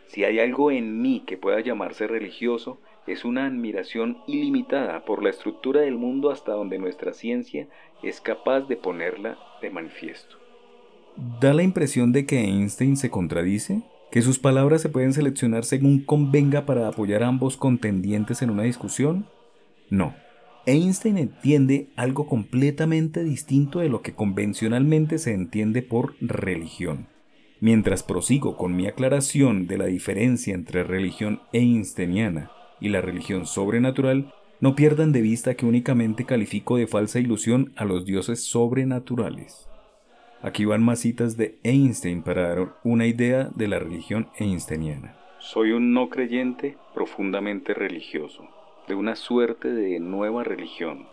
[0.06, 5.30] Si hay algo en mí que pueda llamarse religioso, es una admiración ilimitada por la
[5.30, 7.66] estructura del mundo hasta donde nuestra ciencia
[8.02, 10.36] es capaz de ponerla de manifiesto.
[11.40, 13.82] ¿Da la impresión de que Einstein se contradice?
[14.12, 18.62] ¿Que sus palabras se pueden seleccionar según convenga para apoyar a ambos contendientes en una
[18.62, 19.26] discusión?
[19.90, 20.14] No.
[20.64, 27.08] Einstein entiende algo completamente distinto de lo que convencionalmente se entiende por religión.
[27.58, 34.32] Mientras prosigo con mi aclaración de la diferencia entre religión einsteiniana y la religión sobrenatural,
[34.60, 39.67] no pierdan de vista que únicamente califico de falsa ilusión a los dioses sobrenaturales.
[40.40, 45.16] Aquí van más citas de Einstein para dar una idea de la religión einsteiniana.
[45.40, 48.48] Soy un no creyente profundamente religioso,
[48.86, 51.08] de una suerte de nueva religión.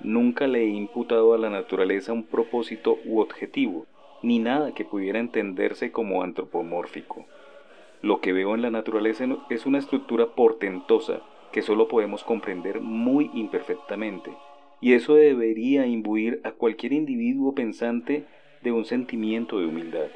[0.00, 3.86] Nunca le he imputado a la naturaleza un propósito u objetivo,
[4.22, 7.24] ni nada que pudiera entenderse como antropomórfico.
[8.02, 13.30] Lo que veo en la naturaleza es una estructura portentosa que solo podemos comprender muy
[13.32, 14.30] imperfectamente
[14.80, 18.24] y eso debería imbuir a cualquier individuo pensante
[18.62, 20.08] de un sentimiento de humildad.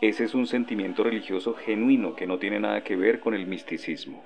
[0.00, 4.22] Ese es un sentimiento religioso genuino que no tiene nada que ver con el misticismo.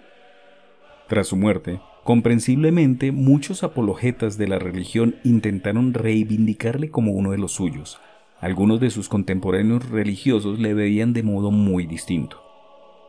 [1.09, 7.53] Tras su muerte, comprensiblemente muchos apologetas de la religión intentaron reivindicarle como uno de los
[7.53, 8.01] suyos.
[8.41, 12.43] Algunos de sus contemporáneos religiosos le veían de modo muy distinto.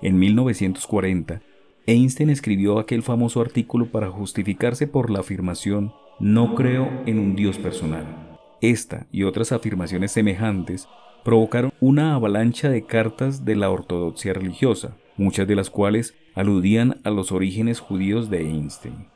[0.01, 1.41] En 1940,
[1.85, 7.57] Einstein escribió aquel famoso artículo para justificarse por la afirmación no creo en un Dios
[7.57, 8.37] personal.
[8.61, 10.87] Esta y otras afirmaciones semejantes
[11.23, 17.09] provocaron una avalancha de cartas de la ortodoxia religiosa, muchas de las cuales aludían a
[17.09, 19.07] los orígenes judíos de Einstein.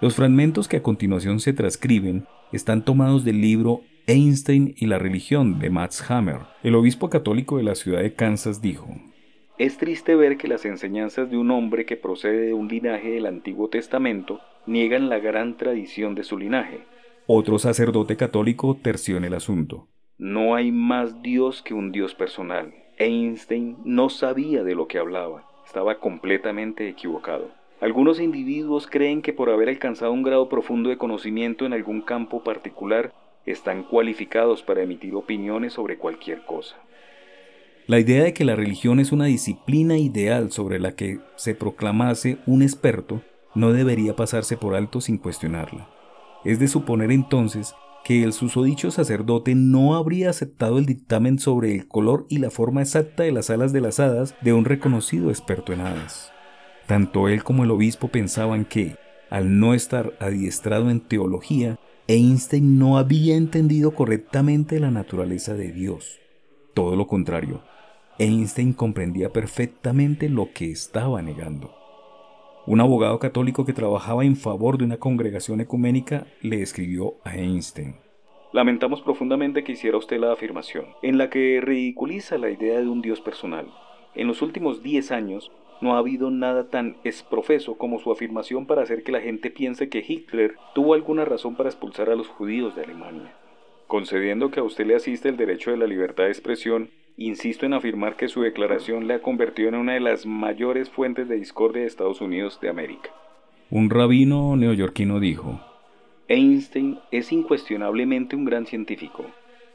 [0.00, 5.58] Los fragmentos que a continuación se transcriben están tomados del libro Einstein y la religión
[5.58, 8.88] de Max Hammer, el obispo católico de la ciudad de Kansas, dijo,
[9.60, 13.26] Es triste ver que las enseñanzas de un hombre que procede de un linaje del
[13.26, 16.80] Antiguo Testamento niegan la gran tradición de su linaje.
[17.26, 19.86] Otro sacerdote católico terció en el asunto.
[20.16, 22.72] No hay más Dios que un Dios personal.
[22.96, 25.44] Einstein no sabía de lo que hablaba.
[25.66, 27.50] Estaba completamente equivocado.
[27.82, 32.42] Algunos individuos creen que por haber alcanzado un grado profundo de conocimiento en algún campo
[32.42, 33.12] particular,
[33.44, 36.76] están cualificados para emitir opiniones sobre cualquier cosa.
[37.90, 42.38] La idea de que la religión es una disciplina ideal sobre la que se proclamase
[42.46, 43.20] un experto
[43.56, 45.88] no debería pasarse por alto sin cuestionarla.
[46.44, 47.74] Es de suponer entonces
[48.04, 52.80] que el susodicho sacerdote no habría aceptado el dictamen sobre el color y la forma
[52.80, 56.30] exacta de las alas de las hadas de un reconocido experto en hadas.
[56.86, 58.94] Tanto él como el obispo pensaban que,
[59.30, 66.20] al no estar adiestrado en teología, Einstein no había entendido correctamente la naturaleza de Dios.
[66.72, 67.64] Todo lo contrario,
[68.20, 71.74] Einstein comprendía perfectamente lo que estaba negando.
[72.66, 77.96] Un abogado católico que trabajaba en favor de una congregación ecuménica le escribió a Einstein.
[78.52, 83.00] Lamentamos profundamente que hiciera usted la afirmación, en la que ridiculiza la idea de un
[83.00, 83.72] Dios personal.
[84.14, 88.82] En los últimos 10 años no ha habido nada tan esprofeso como su afirmación para
[88.82, 92.76] hacer que la gente piense que Hitler tuvo alguna razón para expulsar a los judíos
[92.76, 93.32] de Alemania.
[93.86, 97.74] Concediendo que a usted le asiste el derecho de la libertad de expresión, Insisto en
[97.74, 101.82] afirmar que su declaración le ha convertido en una de las mayores fuentes de discordia
[101.82, 103.10] de Estados Unidos de América.
[103.68, 105.60] Un rabino neoyorquino dijo,
[106.28, 109.26] Einstein es incuestionablemente un gran científico,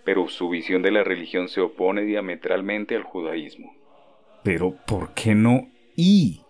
[0.04, 3.76] pero su visión de la religión se opone diametralmente al judaísmo.
[4.42, 6.42] Pero ¿por qué no y?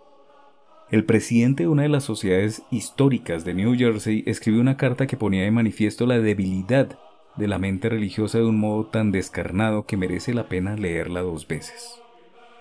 [0.90, 5.18] El presidente de una de las sociedades históricas de New Jersey escribió una carta que
[5.18, 6.98] ponía de manifiesto la debilidad
[7.36, 11.46] de la mente religiosa de un modo tan descarnado que merece la pena leerla dos
[11.46, 12.02] veces.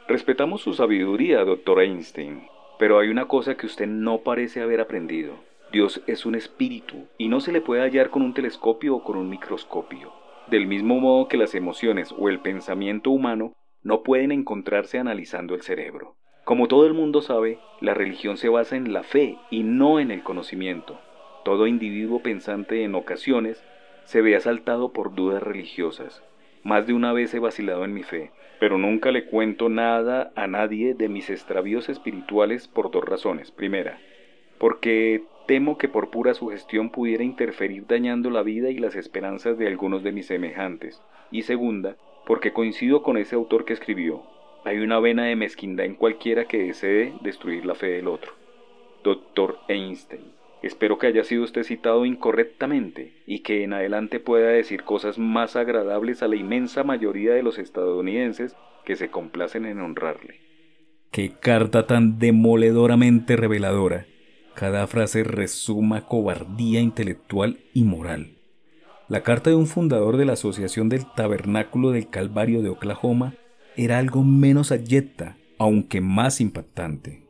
[0.07, 5.35] Respetamos su sabiduría, doctor Einstein, pero hay una cosa que usted no parece haber aprendido.
[5.71, 9.17] Dios es un espíritu y no se le puede hallar con un telescopio o con
[9.17, 10.13] un microscopio.
[10.47, 15.63] Del mismo modo que las emociones o el pensamiento humano no pueden encontrarse analizando el
[15.63, 16.15] cerebro.
[16.43, 20.11] Como todo el mundo sabe, la religión se basa en la fe y no en
[20.11, 20.99] el conocimiento.
[21.43, 23.63] Todo individuo pensante en ocasiones
[24.05, 26.23] se ve asaltado por dudas religiosas.
[26.63, 30.47] Más de una vez he vacilado en mi fe, pero nunca le cuento nada a
[30.47, 33.51] nadie de mis extravíos espirituales por dos razones.
[33.51, 33.99] Primera,
[34.57, 39.67] porque temo que por pura sugestión pudiera interferir dañando la vida y las esperanzas de
[39.67, 41.01] algunos de mis semejantes.
[41.31, 44.23] Y segunda, porque coincido con ese autor que escribió,
[44.63, 48.31] hay una vena de mezquindad en cualquiera que desee destruir la fe del otro.
[49.03, 50.34] Doctor Einstein.
[50.65, 55.55] Espero que haya sido usted citado incorrectamente y que en adelante pueda decir cosas más
[55.55, 60.39] agradables a la inmensa mayoría de los estadounidenses que se complacen en honrarle.
[61.11, 64.07] Qué carta tan demoledoramente reveladora.
[64.55, 68.31] Cada frase resuma cobardía intelectual y moral.
[69.07, 73.35] La carta de un fundador de la Asociación del Tabernáculo del Calvario de Oklahoma
[73.77, 77.21] era algo menos abyecta, aunque más impactante.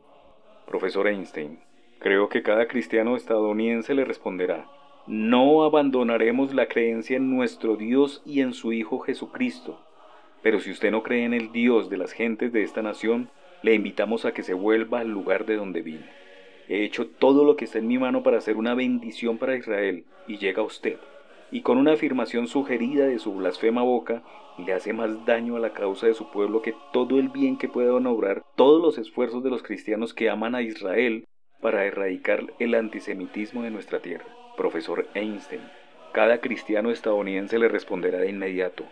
[0.66, 1.65] Profesor Einstein,
[1.98, 4.66] Creo que cada cristiano estadounidense le responderá,
[5.06, 9.80] no abandonaremos la creencia en nuestro Dios y en su Hijo Jesucristo.
[10.42, 13.30] Pero si usted no cree en el Dios de las gentes de esta nación,
[13.62, 16.04] le invitamos a que se vuelva al lugar de donde vino.
[16.68, 20.04] He hecho todo lo que está en mi mano para hacer una bendición para Israel,
[20.28, 20.98] y llega usted,
[21.50, 24.22] y con una afirmación sugerida de su blasfema boca,
[24.58, 27.68] le hace más daño a la causa de su pueblo que todo el bien que
[27.68, 31.24] pueda obrar todos los esfuerzos de los cristianos que aman a Israel
[31.60, 34.26] para erradicar el antisemitismo de nuestra tierra.
[34.56, 35.62] Profesor Einstein,
[36.12, 38.84] cada cristiano estadounidense le responderá de inmediato,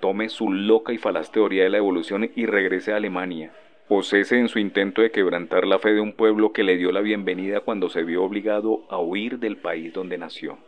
[0.00, 3.52] tome su loca y falaz teoría de la evolución y regrese a Alemania,
[3.88, 6.92] o cese en su intento de quebrantar la fe de un pueblo que le dio
[6.92, 10.58] la bienvenida cuando se vio obligado a huir del país donde nació.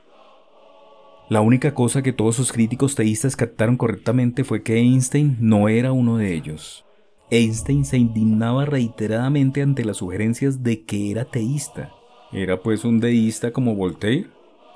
[1.28, 5.92] La única cosa que todos sus críticos teístas captaron correctamente fue que Einstein no era
[5.92, 6.84] uno de ellos.
[7.30, 11.92] Einstein se indignaba reiteradamente ante las sugerencias de que era teísta.
[12.32, 14.26] ¿Era pues un deísta como Voltaire?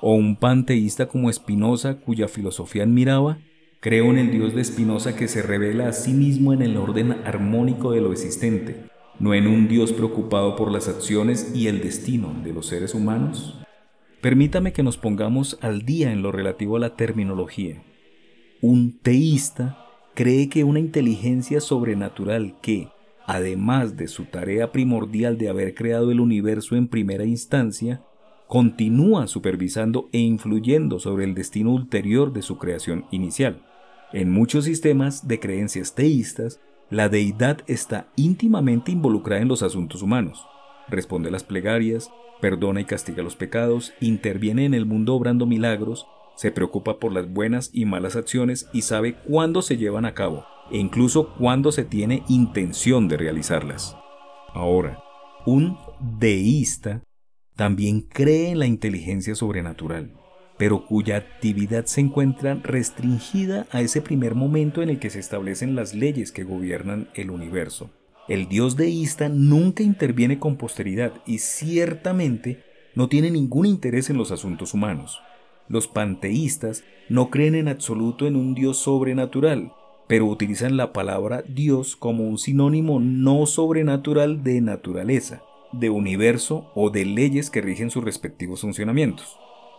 [0.01, 3.39] ¿O un panteísta como Spinoza cuya filosofía admiraba?
[3.81, 7.11] Creo en el Dios de Spinoza que se revela a sí mismo en el orden
[7.25, 8.85] armónico de lo existente,
[9.19, 13.59] no en un Dios preocupado por las acciones y el destino de los seres humanos.
[14.21, 17.83] Permítame que nos pongamos al día en lo relativo a la terminología.
[18.61, 19.84] Un teísta
[20.15, 22.87] cree que una inteligencia sobrenatural que,
[23.27, 28.01] además de su tarea primordial de haber creado el universo en primera instancia,
[28.47, 33.61] continúa supervisando e influyendo sobre el destino ulterior de su creación inicial.
[34.13, 40.45] En muchos sistemas de creencias teístas, la deidad está íntimamente involucrada en los asuntos humanos.
[40.87, 42.09] Responde a las plegarias,
[42.39, 46.05] perdona y castiga los pecados, interviene en el mundo obrando milagros,
[46.35, 50.45] se preocupa por las buenas y malas acciones y sabe cuándo se llevan a cabo
[50.71, 53.95] e incluso cuándo se tiene intención de realizarlas.
[54.53, 55.03] Ahora,
[55.45, 57.03] un deísta
[57.55, 60.13] también cree en la inteligencia sobrenatural,
[60.57, 65.75] pero cuya actividad se encuentra restringida a ese primer momento en el que se establecen
[65.75, 67.91] las leyes que gobiernan el universo.
[68.27, 72.63] El dios deísta nunca interviene con posteridad y ciertamente
[72.95, 75.21] no tiene ningún interés en los asuntos humanos.
[75.67, 79.71] Los panteístas no creen en absoluto en un dios sobrenatural,
[80.07, 85.41] pero utilizan la palabra Dios como un sinónimo no sobrenatural de naturaleza
[85.79, 89.37] de universo o de leyes que rigen sus respectivos funcionamientos.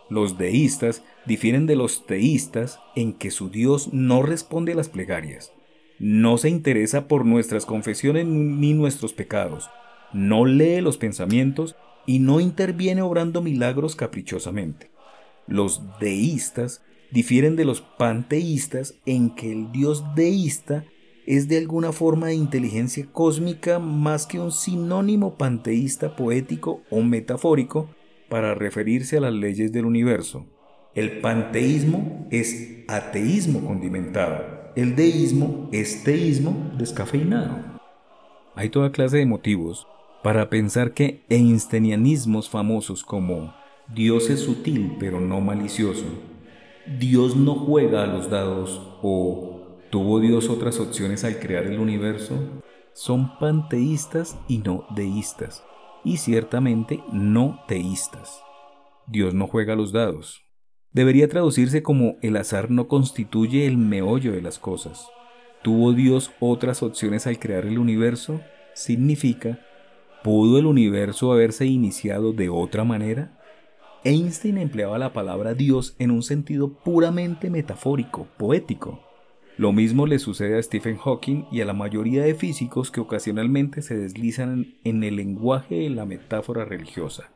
[0.09, 5.51] Los deístas difieren de los teístas en que su Dios no responde a las plegarias,
[5.99, 9.69] no se interesa por nuestras confesiones ni nuestros pecados,
[10.13, 11.75] no lee los pensamientos
[12.05, 14.89] y no interviene obrando milagros caprichosamente.
[15.47, 20.85] Los deístas difieren de los panteístas en que el Dios deísta
[21.25, 27.89] es de alguna forma de inteligencia cósmica más que un sinónimo panteísta poético o metafórico
[28.29, 30.45] para referirse a las leyes del universo.
[30.95, 37.77] El panteísmo es ateísmo condimentado, el deísmo es teísmo descafeinado.
[38.55, 39.85] Hay toda clase de motivos
[40.23, 43.53] para pensar que einsteinianismos famosos como
[43.93, 46.05] Dios es sutil pero no malicioso,
[46.99, 49.57] Dios no juega a los dados o
[49.89, 52.61] ¿Tuvo Dios otras opciones al crear el universo?
[52.93, 55.63] Son panteístas y no deístas,
[56.03, 58.41] y ciertamente no teístas.
[59.07, 60.43] Dios no juega los dados.
[60.91, 65.07] Debería traducirse como el azar no constituye el meollo de las cosas.
[65.63, 68.41] ¿Tuvo Dios otras opciones al crear el universo?
[68.73, 69.61] Significa,
[70.21, 73.36] ¿pudo el universo haberse iniciado de otra manera?
[74.07, 79.01] Einstein empleaba la palabra Dios en un sentido puramente metafórico, poético.
[79.57, 83.81] Lo mismo le sucede a Stephen Hawking y a la mayoría de físicos que ocasionalmente
[83.81, 87.31] se deslizan en el lenguaje de la metáfora religiosa.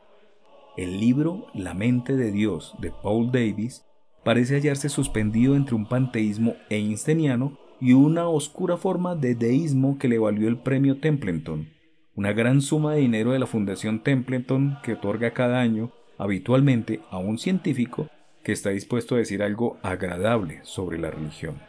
[0.78, 3.84] El libro La mente de Dios de Paul Davis
[4.24, 10.20] parece hallarse suspendido entre un panteísmo einsteiniano y una oscura forma de deísmo que le
[10.20, 11.68] valió el premio Templeton,
[12.16, 15.92] una gran suma de dinero de la Fundación Templeton que otorga cada año
[16.22, 18.08] habitualmente a un científico
[18.44, 21.60] que está dispuesto a decir algo agradable sobre la religión.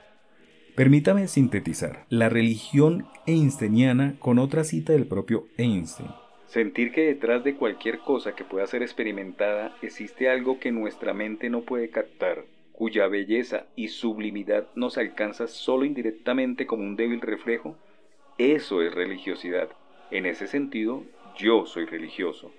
[0.76, 6.10] Permítame sintetizar la religión einsteiniana con otra cita del propio Einstein.
[6.46, 11.48] Sentir que detrás de cualquier cosa que pueda ser experimentada existe algo que nuestra mente
[11.48, 17.78] no puede captar, cuya belleza y sublimidad nos alcanza solo indirectamente como un débil reflejo,
[18.36, 19.70] eso es religiosidad.
[20.10, 21.04] En ese sentido,
[21.38, 22.52] yo soy religioso.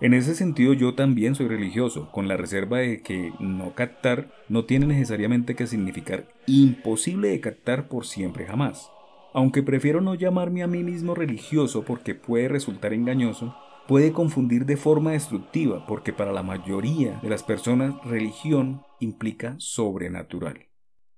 [0.00, 4.64] En ese sentido yo también soy religioso, con la reserva de que no captar no
[4.64, 8.92] tiene necesariamente que significar imposible de captar por siempre jamás.
[9.34, 13.56] Aunque prefiero no llamarme a mí mismo religioso porque puede resultar engañoso,
[13.88, 20.68] puede confundir de forma destructiva porque para la mayoría de las personas religión implica sobrenatural.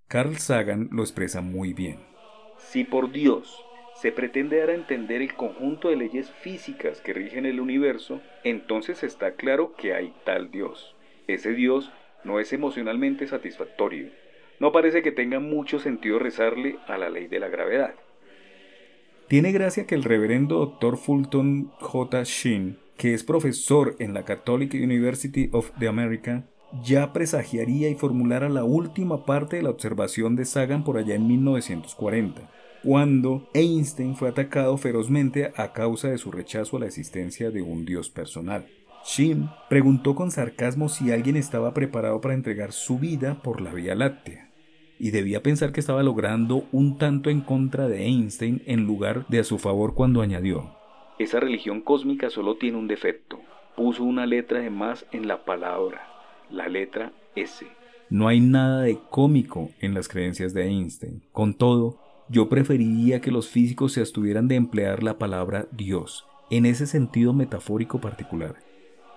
[0.08, 1.98] Carl Sagan lo expresa muy bien.
[2.56, 3.62] Si por Dios
[4.00, 9.02] se pretende dar a entender el conjunto de leyes físicas que rigen el universo, entonces
[9.02, 10.96] está claro que hay tal Dios.
[11.26, 11.92] Ese Dios
[12.24, 14.08] no es emocionalmente satisfactorio.
[14.58, 17.94] No parece que tenga mucho sentido rezarle a la ley de la gravedad.
[19.28, 20.96] Tiene gracia que el reverendo Dr.
[20.96, 22.24] Fulton J.
[22.24, 26.46] Sheen, que es profesor en la Catholic University of the America,
[26.82, 31.26] ya presagiaría y formulara la última parte de la observación de Sagan por allá en
[31.26, 37.62] 1940 cuando Einstein fue atacado ferozmente a causa de su rechazo a la existencia de
[37.62, 38.66] un Dios personal.
[39.04, 43.94] Shin preguntó con sarcasmo si alguien estaba preparado para entregar su vida por la Vía
[43.94, 44.50] Láctea,
[44.98, 49.38] y debía pensar que estaba logrando un tanto en contra de Einstein en lugar de
[49.38, 50.76] a su favor cuando añadió,
[51.18, 53.40] Esa religión cósmica solo tiene un defecto,
[53.76, 56.06] puso una letra de más en la palabra,
[56.50, 57.66] la letra S.
[58.10, 61.22] No hay nada de cómico en las creencias de Einstein.
[61.30, 61.99] Con todo,
[62.30, 67.32] yo preferiría que los físicos se abstuvieran de emplear la palabra Dios en ese sentido
[67.32, 68.54] metafórico particular.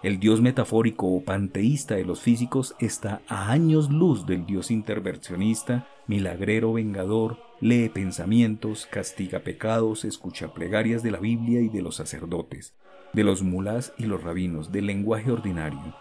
[0.02, 5.88] El Dios metafórico o panteísta de los físicos está a años luz del Dios intervencionista,
[6.08, 12.76] milagrero vengador, lee pensamientos, castiga pecados, escucha plegarias de la Biblia y de los sacerdotes.
[13.14, 15.96] de los mulás y los rabinos del lenguaje ordinario.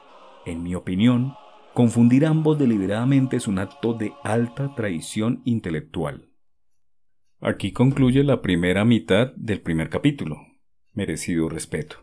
[0.47, 1.35] En mi opinión,
[1.75, 6.32] confundir ambos deliberadamente es un acto de alta traición intelectual.
[7.45, 10.37] Aquí concluye la primera mitad del primer capítulo.
[10.93, 11.97] Merecido respeto.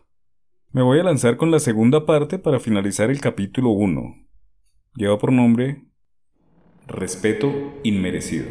[0.70, 4.16] Me voy a lanzar con la segunda parte para finalizar el capítulo 1.
[4.96, 5.86] Lleva por nombre
[6.86, 7.50] Respeto
[7.84, 8.44] inmerecido.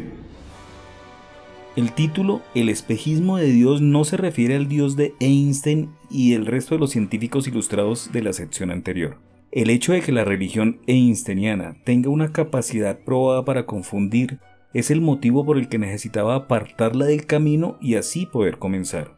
[1.76, 6.44] El título El espejismo de Dios no se refiere al Dios de Einstein y el
[6.44, 9.18] resto de los científicos ilustrados de la sección anterior.
[9.52, 14.40] El hecho de que la religión einsteiniana tenga una capacidad probada para confundir
[14.72, 19.16] es el motivo por el que necesitaba apartarla del camino y así poder comenzar.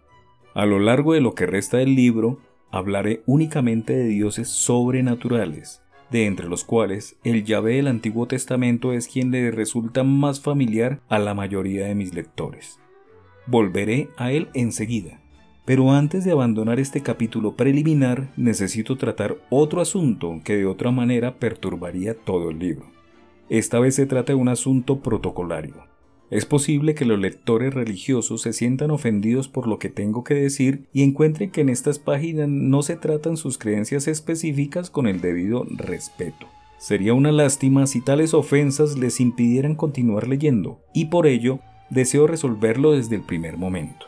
[0.55, 2.38] A lo largo de lo que resta del libro,
[2.70, 9.09] hablaré únicamente de dioses sobrenaturales, de entre los cuales el Yahvé del Antiguo Testamento es
[9.09, 12.78] quien le resulta más familiar a la mayoría de mis lectores.
[13.46, 15.20] Volveré a él enseguida,
[15.64, 21.36] pero antes de abandonar este capítulo preliminar necesito tratar otro asunto que de otra manera
[21.38, 23.01] perturbaría todo el libro.
[23.53, 25.74] Esta vez se trata de un asunto protocolario.
[26.30, 30.86] Es posible que los lectores religiosos se sientan ofendidos por lo que tengo que decir
[30.94, 35.66] y encuentren que en estas páginas no se tratan sus creencias específicas con el debido
[35.68, 36.46] respeto.
[36.78, 41.59] Sería una lástima si tales ofensas les impidieran continuar leyendo, y por ello
[41.90, 44.07] deseo resolverlo desde el primer momento.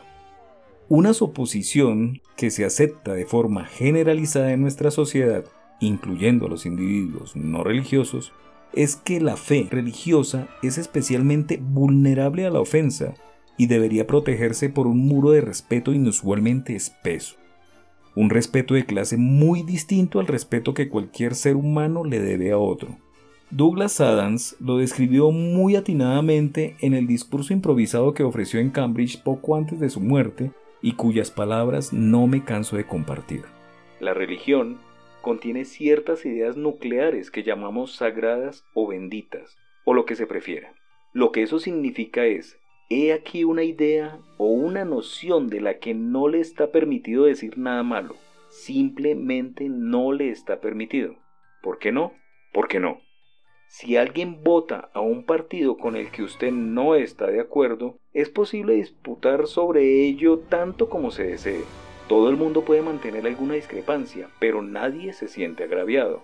[0.89, 5.45] Una suposición que se acepta de forma generalizada en nuestra sociedad,
[5.79, 8.33] incluyendo a los individuos no religiosos,
[8.75, 13.13] es que la fe religiosa es especialmente vulnerable a la ofensa
[13.57, 17.37] y debería protegerse por un muro de respeto inusualmente espeso.
[18.15, 22.57] Un respeto de clase muy distinto al respeto que cualquier ser humano le debe a
[22.57, 22.97] otro.
[23.51, 29.55] Douglas Adams lo describió muy atinadamente en el discurso improvisado que ofreció en Cambridge poco
[29.55, 30.51] antes de su muerte
[30.81, 33.43] y cuyas palabras no me canso de compartir.
[33.99, 34.77] La religión
[35.25, 40.75] contiene ciertas ideas nucleares que llamamos sagradas o benditas, o lo que se prefiera.
[41.13, 42.59] Lo que eso significa es,
[42.91, 47.57] he aquí una idea o una noción de la que no le está permitido decir
[47.57, 48.15] nada malo,
[48.49, 51.15] simplemente no le está permitido.
[51.63, 52.13] ¿Por qué no?
[52.53, 52.99] ¿Por qué no?
[53.67, 58.29] Si alguien vota a un partido con el que usted no está de acuerdo, es
[58.29, 61.63] posible disputar sobre ello tanto como se desee.
[62.07, 66.21] Todo el mundo puede mantener alguna discrepancia, pero nadie se siente agraviado.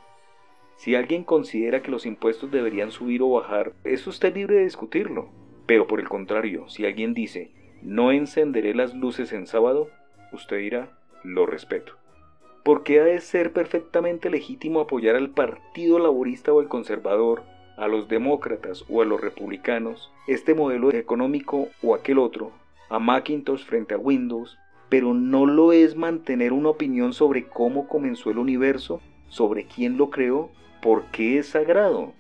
[0.76, 5.30] Si alguien considera que los impuestos deberían subir o bajar, es usted libre de discutirlo.
[5.66, 7.52] Pero por el contrario, si alguien dice,
[7.82, 9.90] no encenderé las luces en sábado,
[10.32, 11.94] usted dirá, lo respeto.
[12.64, 17.42] ¿Por qué ha de ser perfectamente legítimo apoyar al Partido Laborista o al Conservador,
[17.76, 22.52] a los demócratas o a los republicanos, este modelo económico o aquel otro,
[22.90, 24.60] a Macintosh frente a Windows,
[24.92, 30.10] pero no lo es mantener una opinión sobre cómo comenzó el universo, sobre quién lo
[30.10, 30.50] creó,
[30.82, 32.12] por qué es sagrado.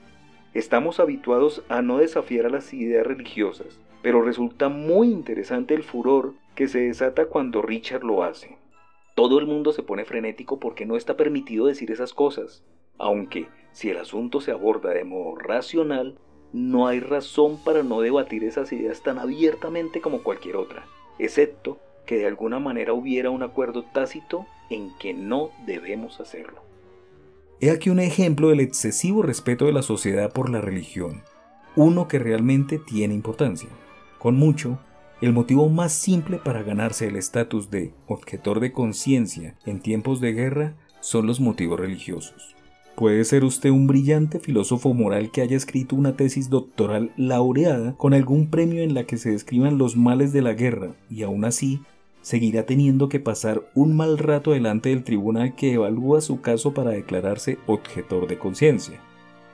[0.53, 6.33] Estamos habituados a no desafiar a las ideas religiosas, pero resulta muy interesante el furor
[6.55, 8.57] que se desata cuando Richard lo hace.
[9.15, 12.63] Todo el mundo se pone frenético porque no está permitido decir esas cosas,
[12.97, 16.17] aunque si el asunto se aborda de modo racional,
[16.53, 20.85] no hay razón para no debatir esas ideas tan abiertamente como cualquier otra,
[21.19, 26.61] excepto que de alguna manera hubiera un acuerdo tácito en que no debemos hacerlo.
[27.59, 31.21] He aquí un ejemplo del excesivo respeto de la sociedad por la religión,
[31.75, 33.69] uno que realmente tiene importancia.
[34.17, 34.79] Con mucho,
[35.21, 40.33] el motivo más simple para ganarse el estatus de objetor de conciencia en tiempos de
[40.33, 42.50] guerra son los motivos religiosos.
[42.95, 48.13] Puede ser usted un brillante filósofo moral que haya escrito una tesis doctoral laureada con
[48.13, 51.81] algún premio en la que se describan los males de la guerra y aún así
[52.21, 56.91] seguirá teniendo que pasar un mal rato delante del tribunal que evalúa su caso para
[56.91, 58.99] declararse objetor de conciencia.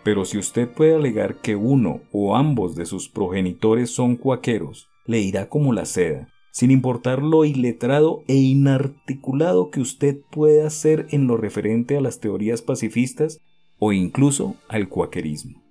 [0.03, 5.19] Pero si usted puede alegar que uno o ambos de sus progenitores son cuaqueros, le
[5.19, 6.27] irá como la seda,
[6.57, 12.19] sin importar lo iletrado e inarticulado que usted pueda ser en lo referente a las
[12.19, 13.41] teorías pacifistas
[13.77, 15.61] o incluso al cuaquerismo.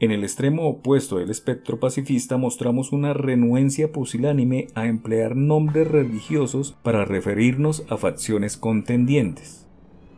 [0.00, 6.76] En el extremo opuesto del espectro pacifista mostramos una renuencia pusilánime a emplear nombres religiosos
[6.82, 9.66] para referirnos a facciones contendientes.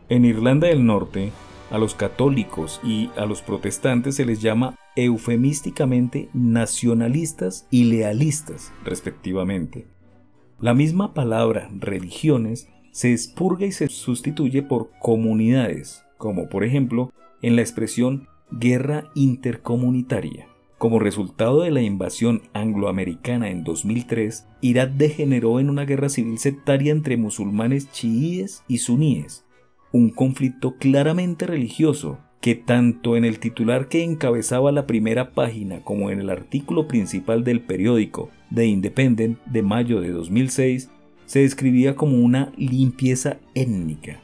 [0.09, 1.31] En Irlanda del Norte,
[1.71, 9.87] a los católicos y a los protestantes se les llama eufemísticamente nacionalistas y lealistas, respectivamente.
[10.59, 17.55] La misma palabra religiones se expurga y se sustituye por comunidades, como por ejemplo en
[17.55, 20.47] la expresión guerra intercomunitaria.
[20.77, 26.91] Como resultado de la invasión angloamericana en 2003, Irak degeneró en una guerra civil sectaria
[26.91, 29.45] entre musulmanes chiíes y suníes,
[29.91, 36.11] un conflicto claramente religioso que tanto en el titular que encabezaba la primera página como
[36.11, 40.91] en el artículo principal del periódico The Independent de mayo de 2006
[41.25, 44.21] se describía como una limpieza étnica.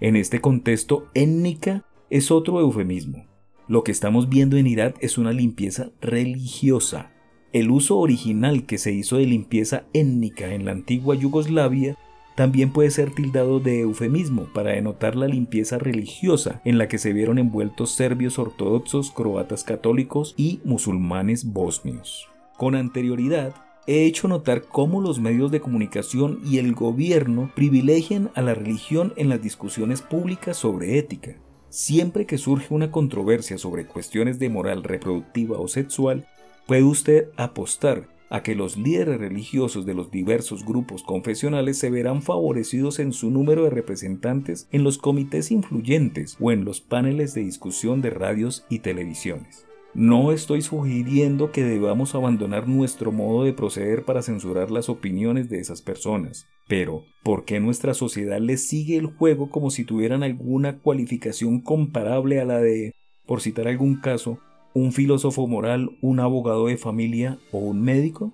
[0.00, 3.24] En este contexto, étnica es otro eufemismo.
[3.68, 7.10] Lo que estamos viendo en Irak es una limpieza religiosa.
[7.54, 11.96] El uso original que se hizo de limpieza étnica en la antigua Yugoslavia
[12.34, 17.12] también puede ser tildado de eufemismo para denotar la limpieza religiosa en la que se
[17.12, 22.28] vieron envueltos serbios ortodoxos, croatas católicos y musulmanes bosnios.
[22.56, 23.54] Con anterioridad,
[23.86, 29.12] he hecho notar cómo los medios de comunicación y el gobierno privilegian a la religión
[29.16, 31.36] en las discusiones públicas sobre ética.
[31.68, 36.26] Siempre que surge una controversia sobre cuestiones de moral reproductiva o sexual,
[36.66, 42.22] puede usted apostar a que los líderes religiosos de los diversos grupos confesionales se verán
[42.22, 47.42] favorecidos en su número de representantes en los comités influyentes o en los paneles de
[47.42, 49.66] discusión de radios y televisiones.
[49.92, 55.60] No estoy sugiriendo que debamos abandonar nuestro modo de proceder para censurar las opiniones de
[55.60, 56.46] esas personas.
[56.66, 62.40] Pero, ¿por qué nuestra sociedad les sigue el juego como si tuvieran alguna cualificación comparable
[62.40, 62.94] a la de,
[63.26, 64.38] por citar algún caso,
[64.74, 68.32] un filósofo moral, un abogado de familia o un médico?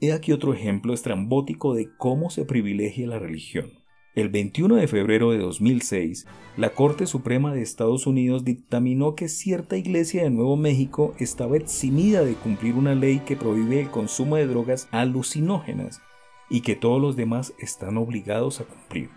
[0.00, 3.80] He aquí otro ejemplo estrambótico de cómo se privilegia la religión.
[4.14, 6.26] El 21 de febrero de 2006,
[6.56, 12.24] la Corte Suprema de Estados Unidos dictaminó que cierta iglesia de Nuevo México estaba eximida
[12.24, 16.02] de cumplir una ley que prohíbe el consumo de drogas alucinógenas
[16.50, 19.10] y que todos los demás están obligados a cumplir.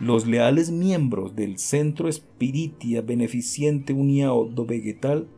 [0.00, 5.28] Los leales miembros del Centro Espiritia Beneficiente Uniao do Vegetal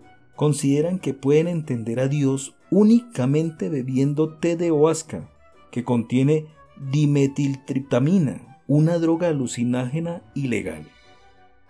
[0.41, 5.29] consideran que pueden entender a Dios únicamente bebiendo té de oasca,
[5.71, 6.47] que contiene
[6.91, 10.89] dimetiltriptamina, una droga alucinágena ilegal.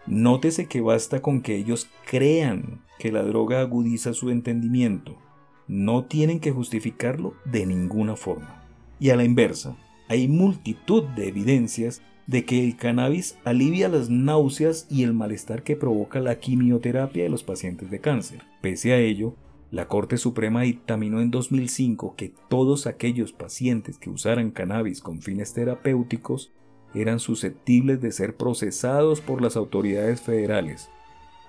[0.07, 5.19] Nótese que basta con que ellos crean que la droga agudiza su entendimiento.
[5.67, 8.63] No tienen que justificarlo de ninguna forma.
[9.01, 14.87] Y a la inversa, hay multitud de evidencias de que el cannabis alivia las náuseas
[14.89, 18.45] y el malestar que provoca la quimioterapia de los pacientes de cáncer.
[18.61, 19.35] Pese a ello,
[19.73, 25.55] la Corte Suprema dictaminó en 2005 que todos aquellos pacientes que usaran cannabis con fines
[25.55, 26.53] terapéuticos
[26.95, 30.89] eran susceptibles de ser procesados por las autoridades federales,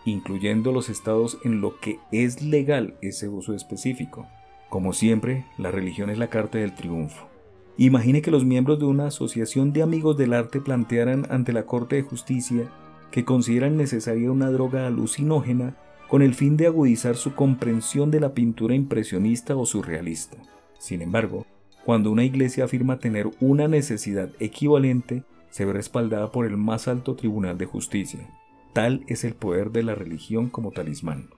[0.04, 4.28] incluyendo los estados en lo que es legal ese uso específico.
[4.70, 7.31] Como siempre, la religión es la carta del triunfo.
[7.78, 11.96] Imagine que los miembros de una asociación de amigos del arte plantearan ante la Corte
[11.96, 12.70] de Justicia
[13.12, 18.34] que consideran necesaria una droga alucinógena con el fin de agudizar su comprensión de la
[18.34, 20.38] pintura impresionista o surrealista.
[20.78, 21.46] Sin embargo,
[21.86, 27.16] cuando una iglesia afirma tener una necesidad equivalente, se ve respaldada por el más alto
[27.16, 28.30] tribunal de justicia.
[28.74, 31.30] Tal es el poder de la religión como talismán.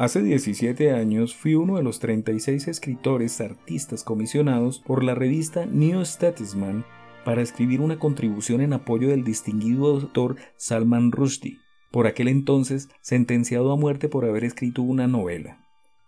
[0.00, 6.02] Hace 17 años fui uno de los 36 escritores artistas comisionados por la revista New
[6.06, 6.86] Statesman
[7.22, 11.58] para escribir una contribución en apoyo del distinguido doctor Salman Rushdie,
[11.90, 15.58] por aquel entonces sentenciado a muerte por haber escrito una novela.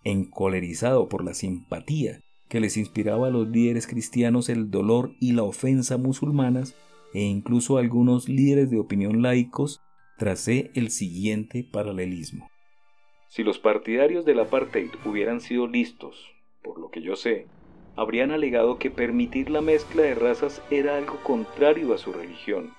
[0.05, 5.43] Encolerizado por la simpatía que les inspiraba a los líderes cristianos el dolor y la
[5.43, 6.74] ofensa musulmanas,
[7.12, 9.82] e incluso a algunos líderes de opinión laicos,
[10.16, 12.51] tracé el siguiente paralelismo.
[13.33, 16.30] Si los partidarios del apartheid hubieran sido listos,
[16.61, 17.47] por lo que yo sé,
[17.97, 22.74] habrían alegado que permitir la mezcla de razas era algo contrario a su religión.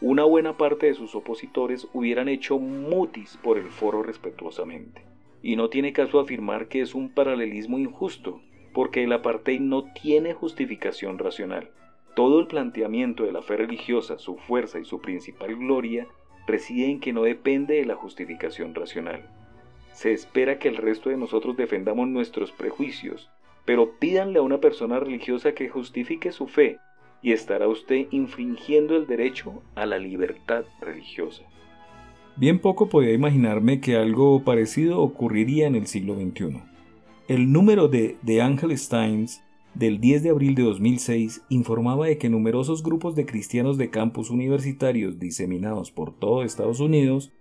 [0.00, 5.02] Una buena parte de sus opositores hubieran hecho mutis por el foro respetuosamente.
[5.42, 8.40] Y no tiene caso afirmar que es un paralelismo injusto,
[8.72, 11.68] porque el apartheid no tiene justificación racional.
[12.16, 16.08] Todo el planteamiento de la fe religiosa, su fuerza y su principal gloria
[16.46, 19.28] reside en que no depende de la justificación racional.
[19.94, 23.30] Se espera que el resto de nosotros defendamos nuestros prejuicios,
[23.64, 26.78] pero pídanle a una persona religiosa que justifique su fe
[27.22, 31.44] y estará usted infringiendo el derecho a la libertad religiosa.
[32.36, 36.60] Bien poco podía imaginarme que algo parecido ocurriría en el siglo XXI.
[37.28, 42.28] El número de The Angeles Times del 10 de abril de 2006 informaba de que
[42.28, 47.32] numerosos grupos de cristianos de campus universitarios diseminados por todo Estados Unidos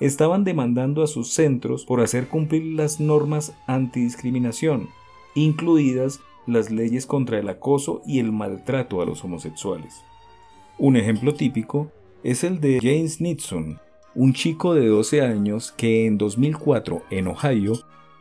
[0.00, 4.88] estaban demandando a sus centros por hacer cumplir las normas antidiscriminación,
[5.34, 10.02] incluidas las leyes contra el acoso y el maltrato a los homosexuales.
[10.78, 11.92] Un ejemplo típico
[12.22, 13.78] es el de James Nixon,
[14.14, 17.74] un chico de 12 años que en 2004 en Ohio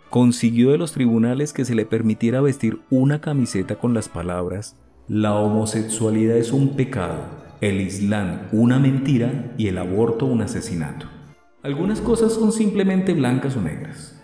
[0.09, 4.75] consiguió de los tribunales que se le permitiera vestir una camiseta con las palabras
[5.07, 7.23] La homosexualidad es un pecado,
[7.61, 11.07] el Islam una mentira y el aborto un asesinato.
[11.61, 14.15] Algunas cosas son simplemente blancas o negras.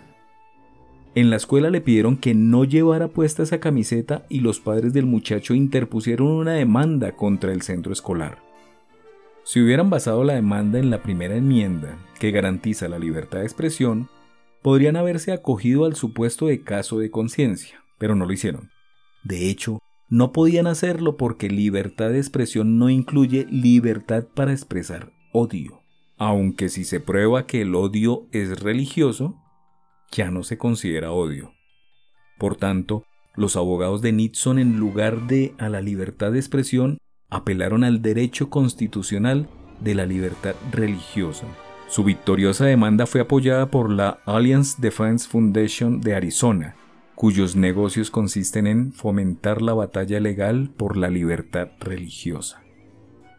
[1.14, 5.06] En la escuela le pidieron que no llevara puesta esa camiseta y los padres del
[5.06, 8.38] muchacho interpusieron una demanda contra el centro escolar.
[9.44, 14.08] Si hubieran basado la demanda en la primera enmienda, que garantiza la libertad de expresión,
[14.62, 18.70] podrían haberse acogido al supuesto de caso de conciencia, pero no lo hicieron.
[19.24, 19.78] De hecho,
[20.08, 25.85] no podían hacerlo porque libertad de expresión no incluye libertad para expresar odio.
[26.18, 29.36] Aunque si se prueba que el odio es religioso,
[30.10, 31.52] ya no se considera odio.
[32.38, 33.04] Por tanto,
[33.34, 36.98] los abogados de Nixon en lugar de a la libertad de expresión
[37.28, 39.48] apelaron al derecho constitucional
[39.80, 41.46] de la libertad religiosa.
[41.88, 46.76] Su victoriosa demanda fue apoyada por la Alliance Defense Foundation de Arizona,
[47.14, 52.62] cuyos negocios consisten en fomentar la batalla legal por la libertad religiosa.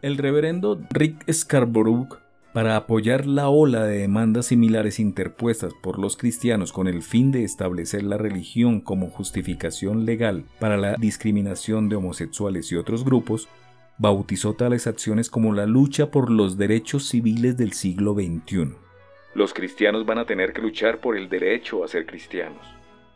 [0.00, 2.08] El reverendo Rick Scarborough,
[2.52, 7.44] para apoyar la ola de demandas similares interpuestas por los cristianos con el fin de
[7.44, 13.48] establecer la religión como justificación legal para la discriminación de homosexuales y otros grupos,
[13.98, 18.74] bautizó tales acciones como la lucha por los derechos civiles del siglo XXI.
[19.34, 22.66] Los cristianos van a tener que luchar por el derecho a ser cristianos.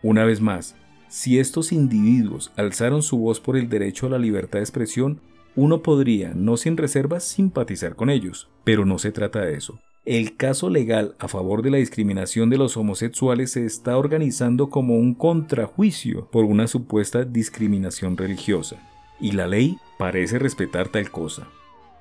[0.03, 0.77] Una vez más,
[1.09, 5.21] si estos individuos alzaron su voz por el derecho a la libertad de expresión,
[5.55, 9.79] uno podría, no sin reservas, simpatizar con ellos, pero no se trata de eso.
[10.05, 14.97] El caso legal a favor de la discriminación de los homosexuales se está organizando como
[14.97, 18.77] un contrajuicio por una supuesta discriminación religiosa
[19.21, 21.47] y la ley parece respetar tal cosa.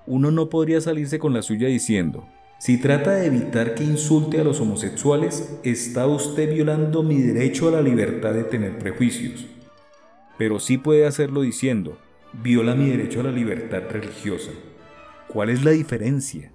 [0.08, 2.26] Uno no podría salirse con la suya diciendo,
[2.58, 7.72] si trata de evitar que insulte a los homosexuales, está usted violando mi derecho a
[7.72, 9.46] la libertad de tener prejuicios.
[10.38, 11.98] Pero sí puede hacerlo diciendo,
[12.34, 14.52] viola mi derecho a la libertad religiosa.
[15.28, 16.52] ¿Cuál es la diferencia?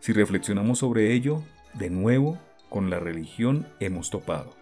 [0.00, 1.42] Si reflexionamos sobre ello,
[1.74, 2.38] de nuevo,
[2.68, 4.54] con la religión hemos topado.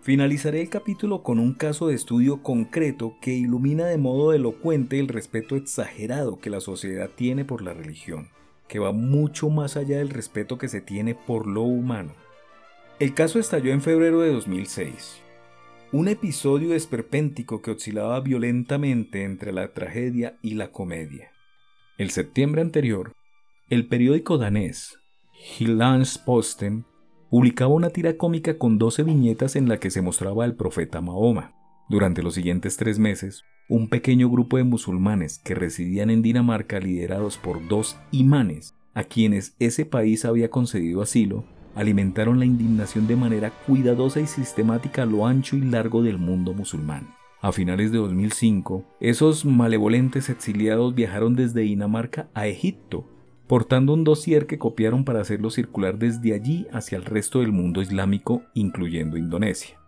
[0.00, 5.08] Finalizaré el capítulo con un caso de estudio concreto que ilumina de modo elocuente el
[5.08, 8.28] respeto exagerado que la sociedad tiene por la religión,
[8.68, 12.12] que va mucho más allá del respeto que se tiene por lo humano.
[13.00, 15.25] El caso estalló en febrero de 2006.
[15.92, 21.30] Un episodio esperpéntico que oscilaba violentamente entre la tragedia y la comedia.
[21.96, 23.12] El septiembre anterior,
[23.70, 24.98] el periódico danés
[26.24, 26.84] Posten
[27.30, 31.54] publicaba una tira cómica con 12 viñetas en la que se mostraba al profeta Mahoma.
[31.88, 37.38] Durante los siguientes tres meses, un pequeño grupo de musulmanes que residían en Dinamarca liderados
[37.38, 41.44] por dos imanes, a quienes ese país había concedido asilo,
[41.76, 46.52] alimentaron la indignación de manera cuidadosa y sistemática a lo ancho y largo del mundo
[46.52, 47.14] musulmán.
[47.40, 53.06] A finales de 2005, esos malevolentes exiliados viajaron desde Dinamarca a Egipto
[53.46, 57.80] portando un dossier que copiaron para hacerlo circular desde allí hacia el resto del mundo
[57.80, 59.78] islámico, incluyendo Indonesia.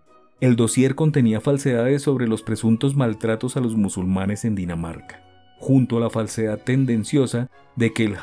[0.40, 5.24] El dossier contenía falsedades sobre los presuntos maltratos a los musulmanes en Dinamarca,
[5.58, 8.16] junto a la falsedad tendenciosa de que el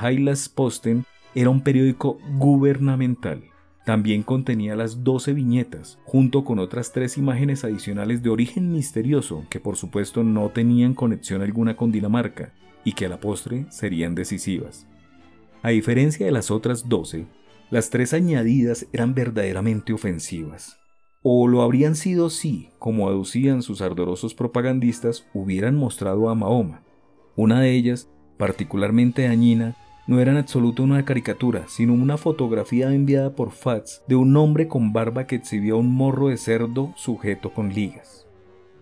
[0.53, 3.43] Posten era un periódico gubernamental.
[3.85, 9.59] También contenía las 12 viñetas, junto con otras tres imágenes adicionales de origen misterioso que
[9.59, 12.51] por supuesto no tenían conexión alguna con Dinamarca
[12.83, 14.87] y que a la postre serían decisivas.
[15.61, 17.27] A diferencia de las otras doce,
[17.69, 20.77] las tres añadidas eran verdaderamente ofensivas.
[21.21, 26.83] O lo habrían sido si, como aducían sus ardorosos propagandistas, hubieran mostrado a Mahoma.
[27.35, 29.75] Una de ellas, particularmente dañina,
[30.07, 34.67] no era en absoluto una caricatura, sino una fotografía enviada por Fats de un hombre
[34.67, 38.27] con barba que exhibía un morro de cerdo sujeto con ligas.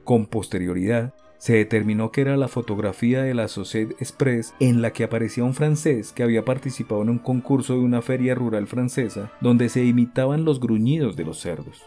[0.03, 5.03] Con posterioridad, se determinó que era la fotografía de la Société Express en la que
[5.03, 9.67] aparecía un francés que había participado en un concurso de una feria rural francesa donde
[9.67, 11.84] se imitaban los gruñidos de los cerdos.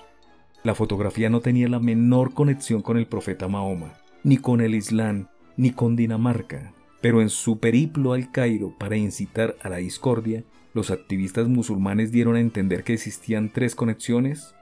[0.63, 5.29] La fotografía no tenía la menor conexión con el profeta Mahoma, ni con el Islam,
[5.57, 6.75] ni con Dinamarca,
[7.07, 10.43] pero en su periplo al Cairo para incitar a la discordia,
[10.75, 14.57] los activistas musulmanes dieron a entender que existían tres conexiones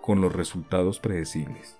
[0.00, 1.76] con los resultados predecibles.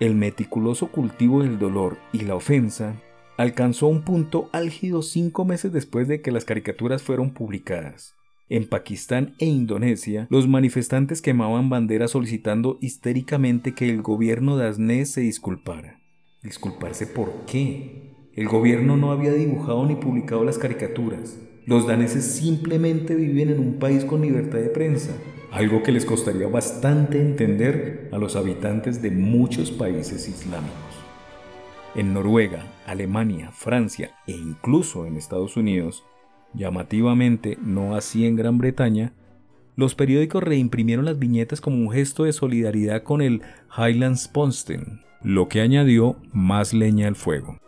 [0.00, 3.00] El meticuloso cultivo del dolor y la ofensa
[3.36, 8.16] alcanzó un punto álgido cinco meses después de que las caricaturas fueron publicadas.
[8.48, 15.12] En Pakistán e Indonesia, los manifestantes quemaban banderas solicitando histéricamente que el gobierno de Asnés
[15.12, 16.00] se disculpara.
[16.42, 18.17] ¿Disculparse por qué?
[18.38, 21.36] El gobierno no había dibujado ni publicado las caricaturas.
[21.66, 25.10] los daneses simplemente viven en un país con libertad de prensa,
[25.50, 30.70] algo que les costaría bastante entender a los habitantes de muchos países islámicos.
[31.96, 36.04] En Noruega, Alemania, Francia e incluso en Estados Unidos,
[36.54, 39.14] llamativamente no así en Gran Bretaña,
[39.74, 43.42] los periódicos reimprimieron las viñetas como un gesto de solidaridad con el
[43.76, 47.58] Highlands Posten, lo que añadió más leña al fuego.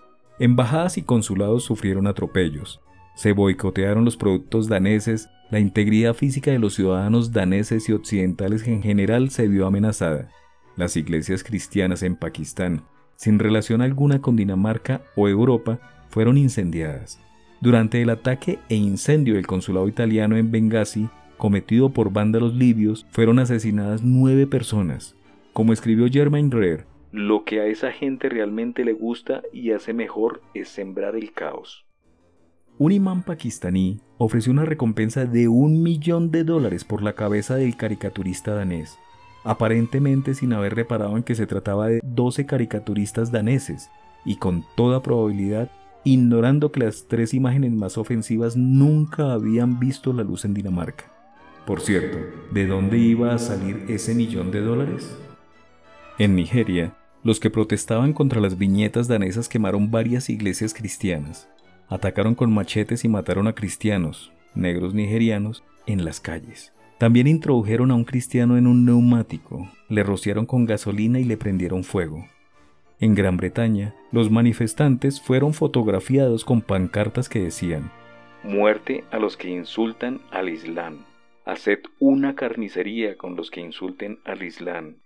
[0.41, 2.81] Embajadas y consulados sufrieron atropellos,
[3.15, 8.83] se boicotearon los productos daneses, la integridad física de los ciudadanos daneses y occidentales en
[8.83, 10.31] general se vio amenazada.
[10.77, 12.85] Las iglesias cristianas en Pakistán,
[13.17, 15.79] sin relación alguna con Dinamarca o Europa,
[16.09, 17.21] fueron incendiadas.
[17.61, 23.41] Durante el ataque e incendio del consulado italiano en Benghazi, cometido por vándalos libios, fueron
[23.41, 25.15] asesinadas nueve personas.
[25.53, 30.43] Como escribió Germain Reer, lo que a esa gente realmente le gusta y hace mejor
[30.55, 31.85] es sembrar el caos.
[32.79, 37.77] Un imán pakistaní ofreció una recompensa de un millón de dólares por la cabeza del
[37.77, 38.99] caricaturista danés,
[39.45, 43.91] aparentemente sin haber reparado en que se trataba de 12 caricaturistas daneses,
[44.25, 45.71] y con toda probabilidad
[46.05, 51.05] ignorando que las tres imágenes más ofensivas nunca habían visto la luz en Dinamarca.
[51.67, 52.19] Por cierto,
[52.53, 55.19] ¿de dónde iba a salir ese millón de dólares?
[56.19, 61.49] En Nigeria, los que protestaban contra las viñetas danesas quemaron varias iglesias cristianas,
[61.89, 66.73] atacaron con machetes y mataron a cristianos, negros nigerianos, en las calles.
[66.99, 71.83] También introdujeron a un cristiano en un neumático, le rociaron con gasolina y le prendieron
[71.83, 72.27] fuego.
[73.01, 77.91] En Gran Bretaña, los manifestantes fueron fotografiados con pancartas que decían,
[78.43, 81.05] Muerte a los que insultan al Islam.
[81.47, 84.97] Haced una carnicería con los que insulten al Islam.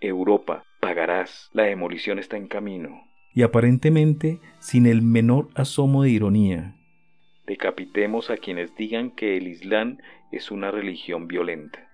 [0.00, 1.48] Europa, pagarás.
[1.52, 6.74] La demolición está en camino y aparentemente sin el menor asomo de ironía.
[7.46, 9.98] Decapitemos a quienes digan que el Islam
[10.32, 11.88] es una religión violenta.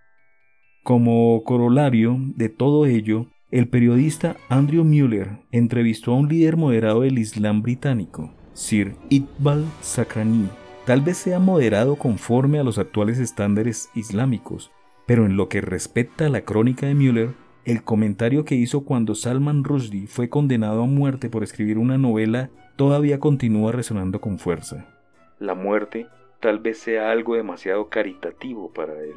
[0.82, 7.18] Como corolario de todo ello, el periodista Andrew Mueller entrevistó a un líder moderado del
[7.18, 10.48] Islam británico, Sir Iqbal Sakrani.
[10.86, 14.72] Tal vez sea moderado conforme a los actuales estándares islámicos,
[15.06, 19.14] pero en lo que respecta a la crónica de Mueller, el comentario que hizo cuando
[19.14, 24.86] Salman Rushdie fue condenado a muerte por escribir una novela todavía continúa resonando con fuerza.
[25.38, 26.06] La muerte
[26.40, 29.14] tal vez sea algo demasiado caritativo para él.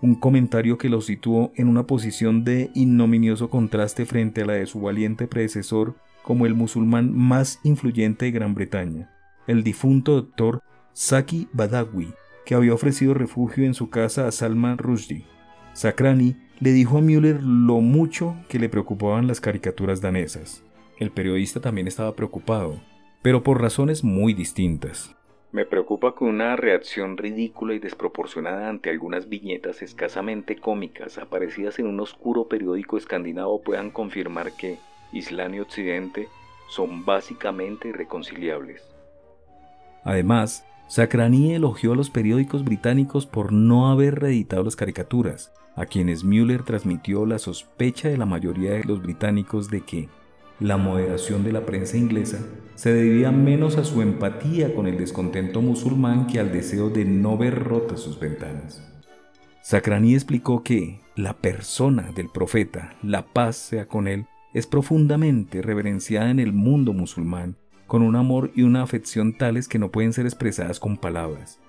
[0.00, 4.66] Un comentario que lo situó en una posición de ignominioso contraste frente a la de
[4.66, 9.10] su valiente predecesor como el musulmán más influyente de Gran Bretaña,
[9.46, 12.12] el difunto doctor Saki Badawi,
[12.44, 15.26] que había ofrecido refugio en su casa a Salman Rushdie.
[15.74, 20.62] Sakrani le dijo a Müller lo mucho que le preocupaban las caricaturas danesas.
[20.98, 22.80] El periodista también estaba preocupado,
[23.22, 25.14] pero por razones muy distintas.
[25.50, 31.86] Me preocupa que una reacción ridícula y desproporcionada ante algunas viñetas escasamente cómicas aparecidas en
[31.86, 34.78] un oscuro periódico escandinavo puedan confirmar que
[35.12, 36.28] Islam y Occidente
[36.68, 38.82] son básicamente irreconciliables.
[40.02, 46.22] Además, Sacrani elogió a los periódicos británicos por no haber reeditado las caricaturas, a quienes
[46.22, 50.08] Müller transmitió la sospecha de la mayoría de los británicos de que
[50.60, 52.38] la moderación de la prensa inglesa
[52.76, 57.36] se debía menos a su empatía con el descontento musulmán que al deseo de no
[57.36, 58.88] ver rotas sus ventanas.
[59.62, 66.30] Sacrani explicó que la persona del profeta, la paz sea con él, es profundamente reverenciada
[66.30, 67.56] en el mundo musulmán,
[67.86, 71.60] con un amor y una afección tales que no pueden ser expresadas con palabras.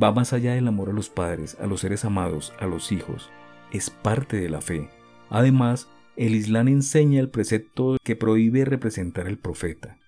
[0.00, 3.30] Va más allá del amor a los padres, a los seres amados, a los hijos,
[3.72, 4.88] es parte de la fe.
[5.30, 9.98] Además, el Islam enseña el precepto que prohíbe representar al profeta.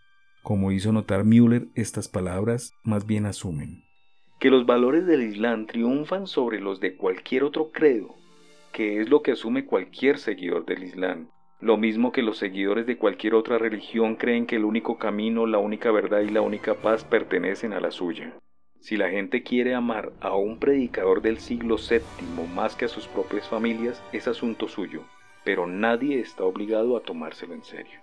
[0.42, 3.84] Como hizo notar Müller, estas palabras más bien asumen
[4.44, 8.14] que los valores del Islam triunfan sobre los de cualquier otro credo,
[8.74, 11.30] que es lo que asume cualquier seguidor del Islam.
[11.60, 15.58] Lo mismo que los seguidores de cualquier otra religión creen que el único camino, la
[15.58, 18.34] única verdad y la única paz pertenecen a la suya.
[18.80, 23.08] Si la gente quiere amar a un predicador del siglo VII más que a sus
[23.08, 25.04] propias familias, es asunto suyo,
[25.42, 27.98] pero nadie está obligado a tomárselo en serio.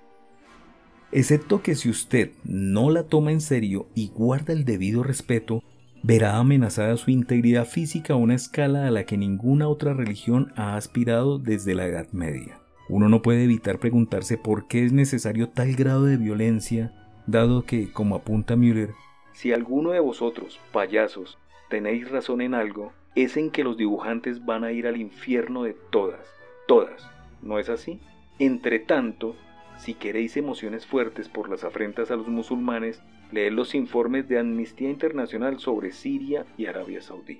[1.11, 5.61] Excepto que si usted no la toma en serio y guarda el debido respeto,
[6.03, 10.77] verá amenazada su integridad física a una escala a la que ninguna otra religión ha
[10.77, 12.60] aspirado desde la Edad Media.
[12.91, 16.93] Uno no puede evitar preguntarse por qué es necesario tal grado de violencia,
[17.25, 18.91] dado que, como apunta Müller,
[19.31, 21.39] si alguno de vosotros, payasos,
[21.69, 25.73] tenéis razón en algo, es en que los dibujantes van a ir al infierno de
[25.89, 26.19] todas,
[26.67, 27.09] todas.
[27.41, 28.01] ¿No es así?
[28.39, 29.37] Entre tanto,
[29.77, 34.89] si queréis emociones fuertes por las afrentas a los musulmanes, Leer los informes de Amnistía
[34.89, 37.39] Internacional sobre Siria y Arabia Saudí.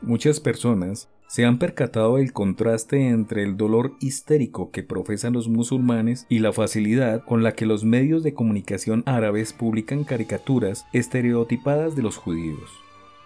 [0.00, 6.26] Muchas personas se han percatado del contraste entre el dolor histérico que profesan los musulmanes
[6.28, 12.02] y la facilidad con la que los medios de comunicación árabes publican caricaturas estereotipadas de
[12.02, 12.68] los judíos.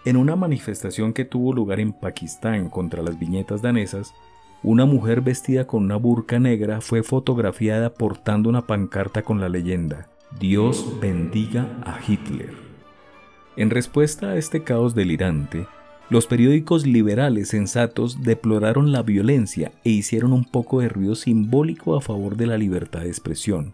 [0.05, 4.13] En una manifestación que tuvo lugar en Pakistán contra las viñetas danesas,
[4.61, 10.09] una mujer vestida con una burka negra fue fotografiada portando una pancarta con la leyenda
[10.39, 12.53] Dios bendiga a Hitler.
[13.55, 15.67] En respuesta a este caos delirante,
[16.09, 22.01] los periódicos liberales sensatos deploraron la violencia e hicieron un poco de ruido simbólico a
[22.01, 23.73] favor de la libertad de expresión,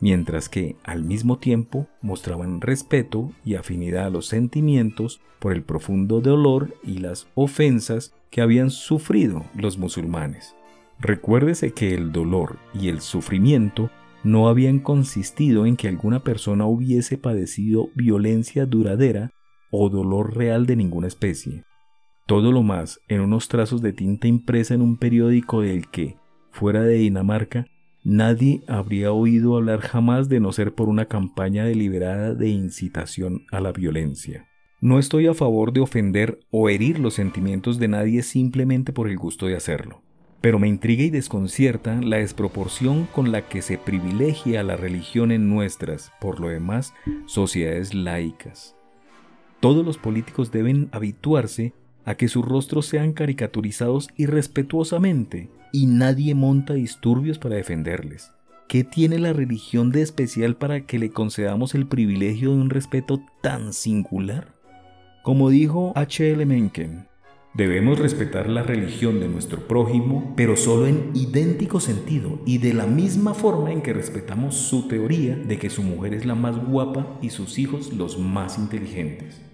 [0.00, 6.20] mientras que, al mismo tiempo, mostraban respeto y afinidad a los sentimientos por el profundo
[6.20, 10.54] dolor y las ofensas que habían sufrido los musulmanes.
[10.98, 13.90] Recuérdese que el dolor y el sufrimiento
[14.24, 19.30] no habían consistido en que alguna persona hubiese padecido violencia duradera
[19.70, 21.64] o dolor real de ninguna especie.
[22.26, 26.16] Todo lo más en unos trazos de tinta impresa en un periódico del que,
[26.50, 27.66] fuera de Dinamarca,
[28.02, 33.60] nadie habría oído hablar jamás de no ser por una campaña deliberada de incitación a
[33.60, 34.46] la violencia.
[34.80, 39.16] No estoy a favor de ofender o herir los sentimientos de nadie simplemente por el
[39.16, 40.02] gusto de hacerlo,
[40.40, 45.48] pero me intriga y desconcierta la desproporción con la que se privilegia la religión en
[45.48, 46.92] nuestras, por lo demás,
[47.26, 48.75] sociedades laicas.
[49.66, 51.72] Todos los políticos deben habituarse
[52.04, 58.30] a que sus rostros sean caricaturizados irrespetuosamente y nadie monta disturbios para defenderles.
[58.68, 63.20] ¿Qué tiene la religión de especial para que le concedamos el privilegio de un respeto
[63.42, 64.54] tan singular?
[65.24, 66.30] Como dijo H.
[66.30, 66.46] L.
[66.46, 67.08] Mencken,
[67.52, 72.86] debemos respetar la religión de nuestro prójimo, pero solo en idéntico sentido y de la
[72.86, 77.18] misma forma en que respetamos su teoría de que su mujer es la más guapa
[77.20, 79.45] y sus hijos los más inteligentes.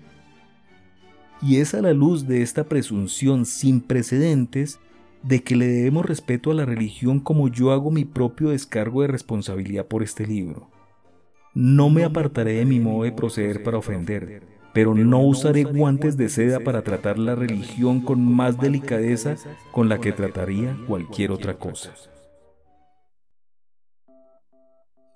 [1.43, 4.79] Y es a la luz de esta presunción sin precedentes
[5.23, 9.09] de que le debemos respeto a la religión como yo hago mi propio descargo de
[9.09, 10.69] responsabilidad por este libro.
[11.55, 16.29] No me apartaré de mi modo de proceder para ofender, pero no usaré guantes de
[16.29, 19.37] seda para tratar la religión con más delicadeza
[19.71, 21.93] con la que trataría cualquier otra cosa.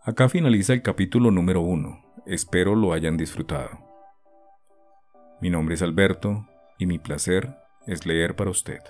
[0.02, 2.00] Acá finaliza el capítulo número uno.
[2.26, 3.85] Espero lo hayan disfrutado.
[5.38, 8.80] Mi nombre es Alberto y mi placer es leer para usted.